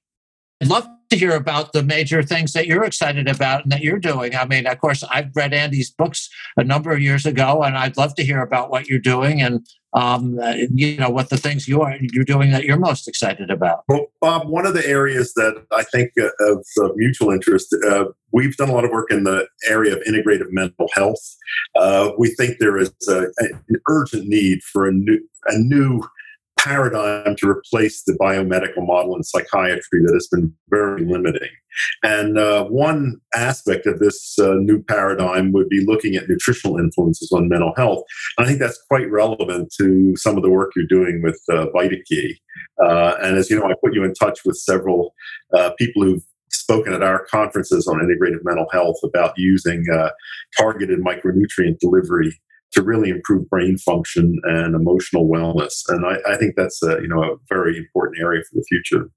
I'd 0.62 0.70
love 0.70 0.88
to 1.10 1.18
hear 1.18 1.36
about 1.36 1.74
the 1.74 1.84
major 1.84 2.22
things 2.22 2.54
that 2.54 2.68
you're 2.68 2.84
excited 2.84 3.28
about 3.28 3.64
and 3.64 3.72
that 3.72 3.82
you're 3.82 4.00
doing. 4.00 4.36
I 4.36 4.46
mean, 4.46 4.68
of 4.68 4.80
course, 4.80 5.04
I've 5.10 5.36
read 5.36 5.54
Andy's 5.54 5.90
books 5.90 6.30
a 6.58 6.64
number 6.64 6.92
of 6.92 7.02
years 7.02 7.26
ago, 7.26 7.64
and 7.64 7.78
I'd 7.78 7.98
love 7.98 8.16
to 8.16 8.24
hear 8.24 8.42
about 8.42 8.70
what 8.70 8.88
you're 8.88 9.00
doing 9.00 9.42
and 9.42 9.66
um, 9.94 10.38
uh, 10.40 10.54
you 10.74 10.98
know 10.98 11.10
what 11.10 11.30
the 11.30 11.38
things 11.38 11.68
you 11.68 11.82
are 11.82 11.96
you're 12.00 12.26
doing 12.26 12.52
that 12.52 12.66
you're 12.66 12.78
most 12.78 13.08
excited 13.08 13.50
about. 13.50 13.84
Well, 13.88 14.08
Bob, 14.22 14.48
one 14.48 14.66
of 14.66 14.74
the 14.74 14.86
areas 14.86 15.34
that 15.34 15.66
I 15.72 15.84
think 15.84 16.12
uh, 16.20 16.30
of 16.50 16.92
mutual 16.96 17.32
interest, 17.32 17.76
uh, 17.88 18.06
we've 18.32 18.56
done 18.58 18.70
a 18.70 18.74
lot 18.74 18.84
of 18.84 18.92
work 18.92 19.12
in 19.12 19.24
the 19.24 19.48
area 19.68 19.96
of 19.96 20.04
integrative 20.04 20.52
mental 20.52 20.88
health. 20.94 21.36
Uh, 21.76 22.12
we 22.18 22.30
think 22.36 22.58
there 22.60 22.78
is 22.78 22.92
a, 23.08 23.28
an 23.40 23.82
urgent 23.90 24.28
need 24.28 24.62
for 24.62 24.88
a 24.88 24.92
new 24.92 25.20
a 25.48 25.58
new 25.58 26.04
paradigm 26.68 27.36
to 27.38 27.50
replace 27.50 28.04
the 28.04 28.14
biomedical 28.14 28.86
model 28.86 29.16
in 29.16 29.24
psychiatry 29.24 30.02
that 30.06 30.14
has 30.14 30.28
been 30.28 30.54
very 30.70 31.06
limiting. 31.06 31.50
And 32.04 32.38
uh, 32.38 32.66
one 32.66 33.18
aspect 33.36 33.86
of 33.86 34.00
this 34.00 34.38
uh, 34.40 34.56
new 34.56 34.84
paradigm 34.84 35.52
would 35.54 35.70
be 35.70 35.86
looking 35.86 36.16
at 36.16 36.28
nutritional 36.28 36.78
influences 36.78 37.32
on 37.32 37.50
mental 37.50 37.74
health. 37.78 38.04
And 38.38 38.46
I 38.46 38.50
think 38.50 38.60
that's 38.60 38.82
quite 38.90 39.10
relevant 39.10 39.74
to 39.80 40.16
some 40.16 40.38
of 40.38 40.44
the 40.44 40.50
work 40.50 40.72
you're 40.76 40.86
doing 40.88 41.22
with 41.24 41.40
uh, 41.50 41.68
VitaKey. 41.76 42.36
Uh, 42.84 43.16
and 43.22 43.38
as 43.38 43.50
you 43.50 43.60
know, 43.60 43.66
I 43.66 43.74
put 43.84 43.94
you 43.94 44.04
in 44.04 44.14
touch 44.14 44.40
with 44.46 44.58
several 44.58 45.14
uh, 45.58 45.72
people 45.78 46.04
who've 46.04 46.24
spoken 46.50 46.94
at 46.94 47.04
our 47.04 47.26
conferences 47.26 47.88
on 47.88 48.00
integrative 48.00 48.44
mental 48.44 48.68
health 48.72 48.98
about 49.04 49.34
using 49.38 49.86
uh, 49.94 50.10
targeted 50.58 51.00
micronutrient 51.00 51.80
delivery 51.80 52.40
to 52.74 52.82
really 52.82 53.10
improve 53.10 53.50
brain 53.50 53.78
function 53.78 54.40
and 54.44 54.76
emotional 54.76 55.28
wellness. 55.28 55.84
And 55.88 56.06
I, 56.06 56.18
I 56.34 56.38
think 56.38 56.56
that's 56.56 56.82
a, 56.84 57.00
you 57.02 57.08
know 57.08 57.24
a 57.24 57.36
very 57.50 57.78
important 57.78 58.20
area 58.20 58.42
for 58.44 58.56
the 58.56 58.66
future. 58.68 59.10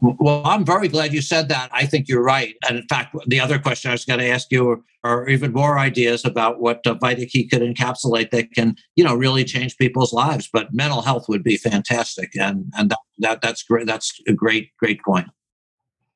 Well, 0.00 0.42
I'm 0.44 0.64
very 0.64 0.88
glad 0.88 1.12
you 1.12 1.22
said 1.22 1.48
that. 1.50 1.70
I 1.72 1.86
think 1.86 2.08
you're 2.08 2.24
right. 2.24 2.56
And 2.68 2.76
in 2.76 2.82
fact, 2.88 3.14
the 3.28 3.38
other 3.38 3.60
question 3.60 3.88
I 3.88 3.94
was 3.94 4.04
going 4.04 4.18
to 4.18 4.26
ask 4.26 4.48
you 4.50 4.82
are, 5.04 5.28
even 5.28 5.52
more 5.52 5.78
ideas 5.78 6.24
about 6.24 6.60
what 6.60 6.84
uh, 6.84 6.96
VitaKey 6.96 7.48
could 7.48 7.62
encapsulate 7.62 8.30
that 8.30 8.50
can, 8.52 8.74
you 8.96 9.04
know, 9.04 9.14
really 9.14 9.44
change 9.44 9.76
people's 9.78 10.12
lives. 10.12 10.48
But 10.52 10.74
mental 10.74 11.02
health 11.02 11.26
would 11.28 11.44
be 11.44 11.56
fantastic, 11.56 12.34
and 12.34 12.64
and 12.76 12.90
that, 12.90 12.98
that 13.18 13.42
that's 13.42 13.62
great. 13.62 13.86
That's 13.86 14.12
a 14.26 14.32
great 14.32 14.70
great 14.80 15.00
point 15.02 15.28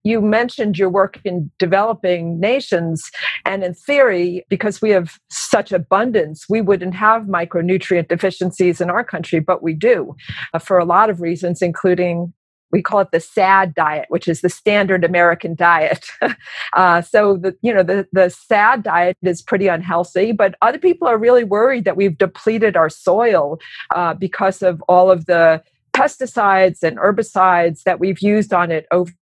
you 0.07 0.21
mentioned 0.21 0.79
your 0.79 0.89
work 0.89 1.19
in 1.25 1.51
developing 1.59 2.39
nations. 2.39 3.11
And 3.45 3.65
in 3.65 3.75
theory, 3.75 4.47
because 4.49 4.81
we 4.81 4.91
have 4.91 5.19
such 5.31 5.73
abundance, 5.73 6.47
we 6.49 6.61
wouldn't 6.61 6.95
have 6.95 7.23
micronutrient 7.23 8.07
deficiencies 8.09 8.81
in 8.81 8.89
our 8.89 9.03
country, 9.03 9.41
but 9.41 9.65
we 9.65 9.75
do 9.75 10.15
uh, 10.55 10.61
for 10.61 10.79
a 10.79 10.85
lot 10.85 11.11
of 11.11 11.21
reasons, 11.21 11.61
including 11.61 12.33
we 12.73 12.83
call 12.83 13.01
it 13.01 13.11
the 13.13 13.21
SAD 13.21 13.75
diet, 13.75 14.07
which 14.09 14.29
is 14.29 14.41
the 14.41 14.49
standard 14.49 15.05
American 15.05 15.55
diet. 15.55 16.07
uh, 16.73 17.01
so 17.01 17.37
the 17.37 17.57
you 17.63 17.73
know 17.73 17.83
the 17.83 18.07
the 18.13 18.29
SAD 18.29 18.83
diet 18.83 19.17
is 19.23 19.41
pretty 19.41 19.69
unhealthy, 19.69 20.33
but 20.33 20.57
other 20.63 20.79
people 20.79 21.07
are 21.09 21.19
really 21.19 21.45
worried 21.45 21.85
that 21.85 21.97
we've 21.97 22.19
depleted 22.19 22.77
our 22.77 22.91
soil 22.91 23.59
uh, 23.95 24.15
because 24.15 24.63
of 24.63 24.83
all 24.89 25.11
of 25.11 25.27
the 25.27 25.63
pesticides 25.97 26.83
and 26.83 26.99
herbicides 26.99 27.85
that 27.85 27.99
we've 27.99 28.21
used 28.21 28.53
on 28.53 28.71
it 28.71 28.87
over 28.91 29.13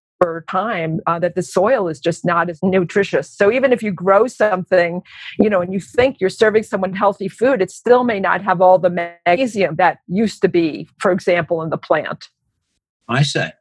time 0.47 0.99
uh, 1.07 1.19
that 1.19 1.35
the 1.35 1.41
soil 1.41 1.87
is 1.87 1.99
just 1.99 2.25
not 2.25 2.49
as 2.49 2.59
nutritious. 2.63 3.29
So 3.29 3.51
even 3.51 3.71
if 3.73 3.83
you 3.83 3.91
grow 3.91 4.27
something, 4.27 5.01
you 5.39 5.49
know, 5.49 5.61
and 5.61 5.73
you 5.73 5.79
think 5.79 6.17
you're 6.19 6.29
serving 6.29 6.63
someone 6.63 6.93
healthy 6.93 7.27
food, 7.27 7.61
it 7.61 7.71
still 7.71 8.03
may 8.03 8.19
not 8.19 8.41
have 8.41 8.61
all 8.61 8.79
the 8.79 8.89
magnesium 8.89 9.75
that 9.75 9.99
used 10.07 10.41
to 10.41 10.47
be, 10.47 10.87
for 10.99 11.11
example, 11.11 11.61
in 11.61 11.69
the 11.69 11.77
plant. 11.77 12.25
I 13.07 13.23
say. 13.23 13.51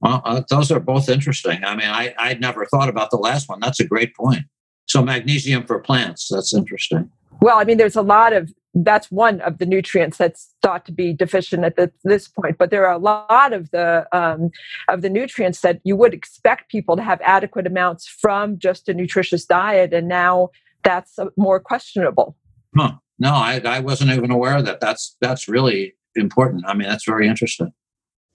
Well, 0.00 0.22
uh, 0.24 0.42
those 0.48 0.70
are 0.70 0.80
both 0.80 1.08
interesting. 1.08 1.62
I 1.64 1.76
mean, 1.76 1.88
I, 1.88 2.14
I'd 2.18 2.40
never 2.40 2.64
thought 2.66 2.88
about 2.88 3.10
the 3.10 3.18
last 3.18 3.48
one. 3.48 3.60
That's 3.60 3.80
a 3.80 3.86
great 3.86 4.14
point. 4.16 4.44
So 4.86 5.02
magnesium 5.02 5.66
for 5.66 5.78
plants, 5.78 6.28
that's 6.30 6.52
interesting. 6.54 7.10
Well, 7.40 7.58
I 7.58 7.64
mean, 7.64 7.78
there's 7.78 7.96
a 7.96 8.02
lot 8.02 8.32
of 8.32 8.52
that's 8.74 9.10
one 9.10 9.40
of 9.40 9.58
the 9.58 9.66
nutrients 9.66 10.16
that's 10.16 10.54
thought 10.62 10.86
to 10.86 10.92
be 10.92 11.12
deficient 11.12 11.64
at 11.64 11.76
the, 11.76 11.90
this 12.04 12.28
point. 12.28 12.56
But 12.58 12.70
there 12.70 12.86
are 12.86 12.92
a 12.92 12.98
lot 12.98 13.52
of 13.52 13.70
the 13.70 14.06
um, 14.12 14.50
of 14.88 15.02
the 15.02 15.10
nutrients 15.10 15.60
that 15.60 15.80
you 15.84 15.96
would 15.96 16.14
expect 16.14 16.70
people 16.70 16.96
to 16.96 17.02
have 17.02 17.20
adequate 17.22 17.66
amounts 17.66 18.06
from 18.06 18.58
just 18.58 18.88
a 18.88 18.94
nutritious 18.94 19.44
diet, 19.44 19.92
and 19.92 20.08
now 20.08 20.50
that's 20.84 21.18
more 21.36 21.60
questionable. 21.60 22.36
Huh. 22.76 22.92
No, 23.18 23.34
I, 23.34 23.60
I 23.64 23.80
wasn't 23.80 24.12
even 24.12 24.30
aware 24.30 24.56
of 24.56 24.64
that. 24.64 24.80
That's 24.80 25.16
that's 25.20 25.48
really 25.48 25.94
important. 26.14 26.64
I 26.66 26.74
mean, 26.74 26.88
that's 26.88 27.04
very 27.04 27.28
interesting. 27.28 27.72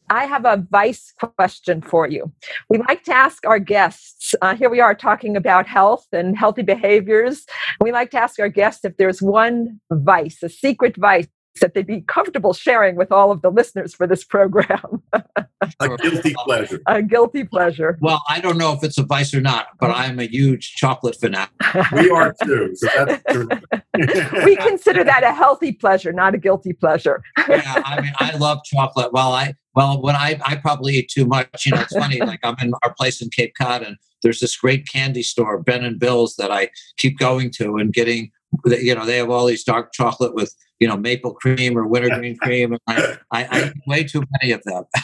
I 0.10 0.26
have 0.26 0.46
a 0.46 0.66
vice 0.70 1.14
question 1.18 1.82
for 1.82 2.08
you. 2.08 2.32
We 2.70 2.78
like 2.78 3.04
to 3.06 3.14
ask 3.14 3.46
our 3.46 3.60
guests, 3.60 4.36
uh, 4.42 4.56
here 4.56 4.70
we 4.70 4.80
are 4.80 4.94
talking 4.94 5.36
about 5.36 5.68
health 5.68 6.06
and 6.12 6.38
healthy 6.38 6.62
behaviors. 6.62 7.46
We 7.82 7.92
like 7.92 8.12
to 8.12 8.20
ask 8.20 8.40
our 8.40 8.50
guests 8.50 8.86
if 8.86 8.98
there's 8.98 9.22
one 9.22 9.80
vice, 9.92 10.44
a 10.44 10.50
secret 10.50 10.96
vice 10.98 11.28
that 11.62 11.74
they'd 11.74 11.88
be 11.88 12.02
comfortable 12.02 12.54
sharing 12.54 12.96
with 12.96 13.12
all 13.12 13.32
of 13.32 13.42
the 13.42 13.50
listeners 13.50 13.94
for 13.94 14.08
this 14.08 14.24
program. 14.24 15.02
a 15.14 15.98
guilty 15.98 16.34
pleasure. 16.46 16.82
A 16.88 17.02
guilty 17.02 17.44
pleasure. 17.44 17.98
Well, 18.02 18.22
I 18.30 18.40
don't 18.40 18.58
know 18.58 18.74
if 18.74 18.84
it's 18.84 18.98
a 18.98 19.04
vice 19.04 19.34
or 19.34 19.42
not, 19.42 19.68
but 19.80 19.90
mm. 19.90 19.96
I'm 19.96 20.20
a 20.20 20.28
huge 20.28 20.76
chocolate 20.76 21.18
fanatic. 21.20 21.54
we 21.92 22.10
are 22.10 22.34
too. 22.44 22.76
So 22.76 23.18
we 24.46 24.56
consider 24.58 25.04
that 25.04 25.24
a 25.24 25.34
healthy 25.34 25.72
pleasure, 25.72 26.12
not 26.12 26.36
a 26.36 26.38
guilty 26.38 26.74
pleasure. 26.74 27.22
yeah, 27.48 27.82
I 27.86 28.02
mean, 28.02 28.14
I 28.20 28.36
love 28.38 28.60
chocolate. 28.66 29.14
Well, 29.14 29.32
I 29.32 29.56
well, 29.76 30.02
when 30.02 30.16
I, 30.16 30.40
I 30.46 30.56
probably 30.56 30.96
eat 30.96 31.10
too 31.10 31.26
much, 31.26 31.66
you 31.66 31.74
know, 31.74 31.82
it's 31.82 31.94
funny, 31.94 32.22
like 32.22 32.40
I'm 32.44 32.56
in 32.62 32.72
our 32.84 32.94
place 32.94 33.22
in 33.22 33.30
Cape 33.30 33.56
Cod 33.60 33.84
and 33.84 33.98
there's 34.26 34.40
this 34.40 34.58
great 34.58 34.88
candy 34.92 35.22
store, 35.22 35.62
Ben 35.62 35.84
and 35.84 36.00
Bill's, 36.00 36.36
that 36.38 36.52
I 36.52 36.72
keep 36.98 37.20
going 37.20 37.52
to 37.58 37.78
and 37.78 37.94
getting, 37.94 38.32
you 38.66 38.96
know, 38.96 39.06
they 39.06 39.18
have 39.18 39.30
all 39.30 39.46
these 39.46 39.64
dark 39.64 39.94
chocolate 39.94 40.34
with, 40.34 40.52
you 40.80 40.88
know, 40.88 40.98
maple 40.98 41.36
cream 41.36 41.78
or 41.78 41.88
wintergreen 41.88 42.36
cream. 42.42 42.74
And 42.74 42.82
I, 42.88 43.18
I, 43.32 43.48
I, 43.52 43.68
eat 43.68 43.74
way 43.86 44.04
too 44.04 44.24
many 44.42 44.52
of 44.52 44.64
them. 44.64 44.84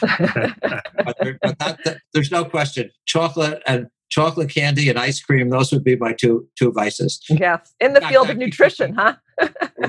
but, 1.04 1.16
there, 1.20 1.38
but 1.40 1.56
that, 1.60 1.78
that, 1.84 1.98
there's 2.12 2.32
no 2.32 2.44
question. 2.44 2.90
Chocolate 3.06 3.62
and 3.64 3.86
chocolate 4.10 4.50
candy 4.50 4.88
and 4.88 4.98
ice 4.98 5.20
cream, 5.20 5.50
those 5.50 5.72
would 5.72 5.84
be 5.84 5.94
my 5.94 6.12
two 6.12 6.48
two 6.58 6.72
vices. 6.72 7.24
Yes. 7.30 7.72
In 7.78 7.92
the 7.92 8.00
field 8.00 8.28
of 8.28 8.36
nutrition, 8.36 8.94
huh? 8.94 9.14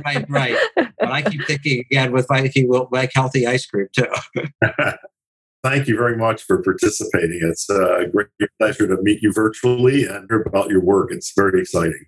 right, 0.05 0.29
right. 0.29 0.57
But 0.75 1.11
I 1.11 1.23
keep 1.23 1.43
thinking 1.47 1.79
again 1.79 2.11
with 2.11 2.27
VitaKey, 2.27 2.67
we'll 2.67 2.87
make 2.91 3.09
healthy 3.15 3.47
ice 3.47 3.65
cream 3.65 3.87
too. 3.93 4.05
Thank 5.63 5.87
you 5.87 5.95
very 5.95 6.17
much 6.17 6.43
for 6.43 6.61
participating. 6.61 7.39
It's 7.41 7.69
a 7.69 8.07
great 8.11 8.27
pleasure 8.59 8.85
to 8.85 9.01
meet 9.01 9.21
you 9.21 9.31
virtually 9.31 10.05
and 10.05 10.27
hear 10.29 10.41
about 10.41 10.69
your 10.69 10.81
work. 10.81 11.09
It's 11.11 11.31
very 11.33 11.61
exciting. 11.61 12.05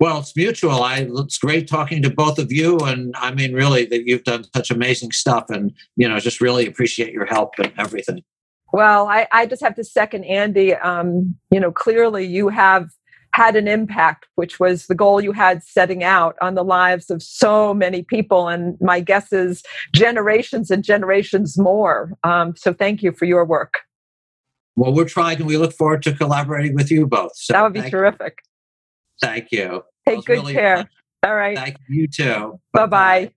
Well, 0.00 0.18
it's 0.18 0.36
mutual. 0.36 0.82
I 0.82 1.06
it's 1.08 1.38
great 1.38 1.68
talking 1.68 2.02
to 2.02 2.10
both 2.10 2.40
of 2.40 2.50
you, 2.50 2.78
and 2.80 3.14
I 3.16 3.32
mean, 3.32 3.52
really, 3.52 3.86
that 3.86 4.06
you've 4.06 4.24
done 4.24 4.44
such 4.54 4.72
amazing 4.72 5.12
stuff, 5.12 5.44
and 5.50 5.72
you 5.96 6.08
know, 6.08 6.18
just 6.18 6.40
really 6.40 6.66
appreciate 6.66 7.12
your 7.12 7.26
help 7.26 7.54
and 7.58 7.72
everything. 7.78 8.24
Well, 8.72 9.06
I, 9.06 9.28
I 9.30 9.46
just 9.46 9.62
have 9.62 9.76
to 9.76 9.84
second 9.84 10.24
Andy. 10.24 10.74
Um, 10.74 11.36
you 11.52 11.60
know, 11.60 11.70
clearly 11.70 12.26
you 12.26 12.48
have 12.48 12.88
had 13.34 13.56
an 13.56 13.66
impact, 13.66 14.26
which 14.36 14.60
was 14.60 14.86
the 14.86 14.94
goal 14.94 15.20
you 15.20 15.32
had 15.32 15.62
setting 15.64 16.04
out 16.04 16.36
on 16.40 16.54
the 16.54 16.62
lives 16.62 17.10
of 17.10 17.20
so 17.20 17.74
many 17.74 18.02
people. 18.02 18.48
And 18.48 18.76
my 18.80 19.00
guess 19.00 19.32
is 19.32 19.64
generations 19.92 20.70
and 20.70 20.84
generations 20.84 21.58
more. 21.58 22.12
Um, 22.22 22.54
so 22.56 22.72
thank 22.72 23.02
you 23.02 23.10
for 23.10 23.24
your 23.24 23.44
work. 23.44 23.80
Well, 24.76 24.94
we're 24.94 25.08
trying 25.08 25.38
and 25.38 25.46
we 25.46 25.56
look 25.56 25.72
forward 25.72 26.02
to 26.04 26.12
collaborating 26.12 26.74
with 26.74 26.92
you 26.92 27.06
both. 27.06 27.32
So 27.34 27.52
that 27.52 27.62
would 27.62 27.72
be 27.72 27.82
terrific. 27.90 28.38
You. 28.40 29.28
Thank 29.28 29.52
you. 29.52 29.82
Take 30.06 30.24
good 30.24 30.32
really 30.32 30.52
care. 30.52 30.76
Fun. 30.76 30.88
All 31.24 31.34
right. 31.34 31.56
Thank 31.56 31.76
you 31.88 32.06
too. 32.06 32.60
Bye 32.72 32.86
bye. 32.86 33.32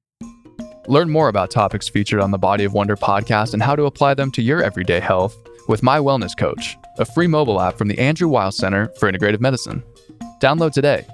Learn 0.87 1.09
more 1.09 1.27
about 1.27 1.51
topics 1.51 1.89
featured 1.89 2.19
on 2.19 2.31
the 2.31 2.37
Body 2.37 2.63
of 2.63 2.73
Wonder 2.73 2.95
podcast 2.95 3.53
and 3.53 3.63
how 3.63 3.75
to 3.75 3.85
apply 3.85 4.13
them 4.13 4.31
to 4.31 4.41
your 4.41 4.61
everyday 4.61 4.99
health 4.99 5.35
with 5.67 5.83
My 5.83 5.99
Wellness 5.99 6.37
Coach, 6.37 6.77
a 6.99 7.05
free 7.05 7.27
mobile 7.27 7.61
app 7.61 7.77
from 7.77 7.87
the 7.87 7.99
Andrew 7.99 8.27
Weil 8.27 8.51
Center 8.51 8.91
for 8.99 9.09
Integrative 9.11 9.39
Medicine. 9.39 9.83
Download 10.39 10.71
today 10.71 11.05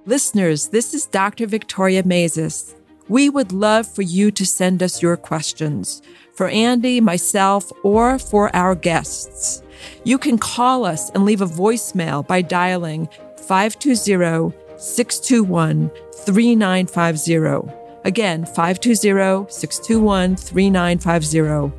Listeners, 0.07 0.69
this 0.69 0.95
is 0.95 1.05
Dr. 1.05 1.45
Victoria 1.45 2.01
Maizes. 2.03 2.73
We 3.07 3.29
would 3.29 3.51
love 3.51 3.87
for 3.87 4.01
you 4.01 4.31
to 4.31 4.45
send 4.45 4.81
us 4.81 5.01
your 5.01 5.15
questions 5.15 6.01
for 6.33 6.47
Andy, 6.47 7.01
myself, 7.01 7.71
or 7.83 8.17
for 8.19 8.55
our 8.55 8.75
guests. 8.75 9.63
You 10.03 10.17
can 10.17 10.37
call 10.37 10.85
us 10.85 11.09
and 11.11 11.25
leave 11.25 11.41
a 11.41 11.45
voicemail 11.45 12.25
by 12.25 12.41
dialing 12.41 13.07
520 13.37 14.55
621 14.77 15.91
3950. 16.25 17.71
Again, 18.03 18.45
520 18.45 19.51
621 19.51 20.35
3950. 20.35 21.71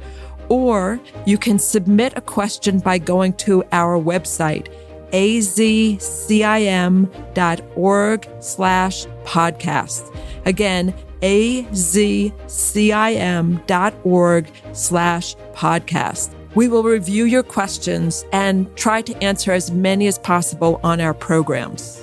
or 0.48 1.00
you 1.26 1.38
can 1.38 1.58
submit 1.58 2.12
a 2.16 2.20
question 2.20 2.78
by 2.78 2.98
going 2.98 3.32
to 3.34 3.64
our 3.72 3.98
website, 3.98 4.68
azcim.org 5.12 5.88
slash 8.40 9.06
podcast. 9.24 10.16
Again, 10.44 10.94
azcim.org 11.22 12.32
slash 14.72 15.36
podcast. 15.54 16.34
We 16.54 16.68
will 16.68 16.82
review 16.82 17.24
your 17.24 17.42
questions 17.42 18.24
and 18.32 18.74
try 18.76 19.00
to 19.02 19.16
answer 19.24 19.52
as 19.52 19.70
many 19.70 20.06
as 20.06 20.18
possible 20.18 20.78
on 20.84 21.00
our 21.00 21.14
programs. 21.14 22.01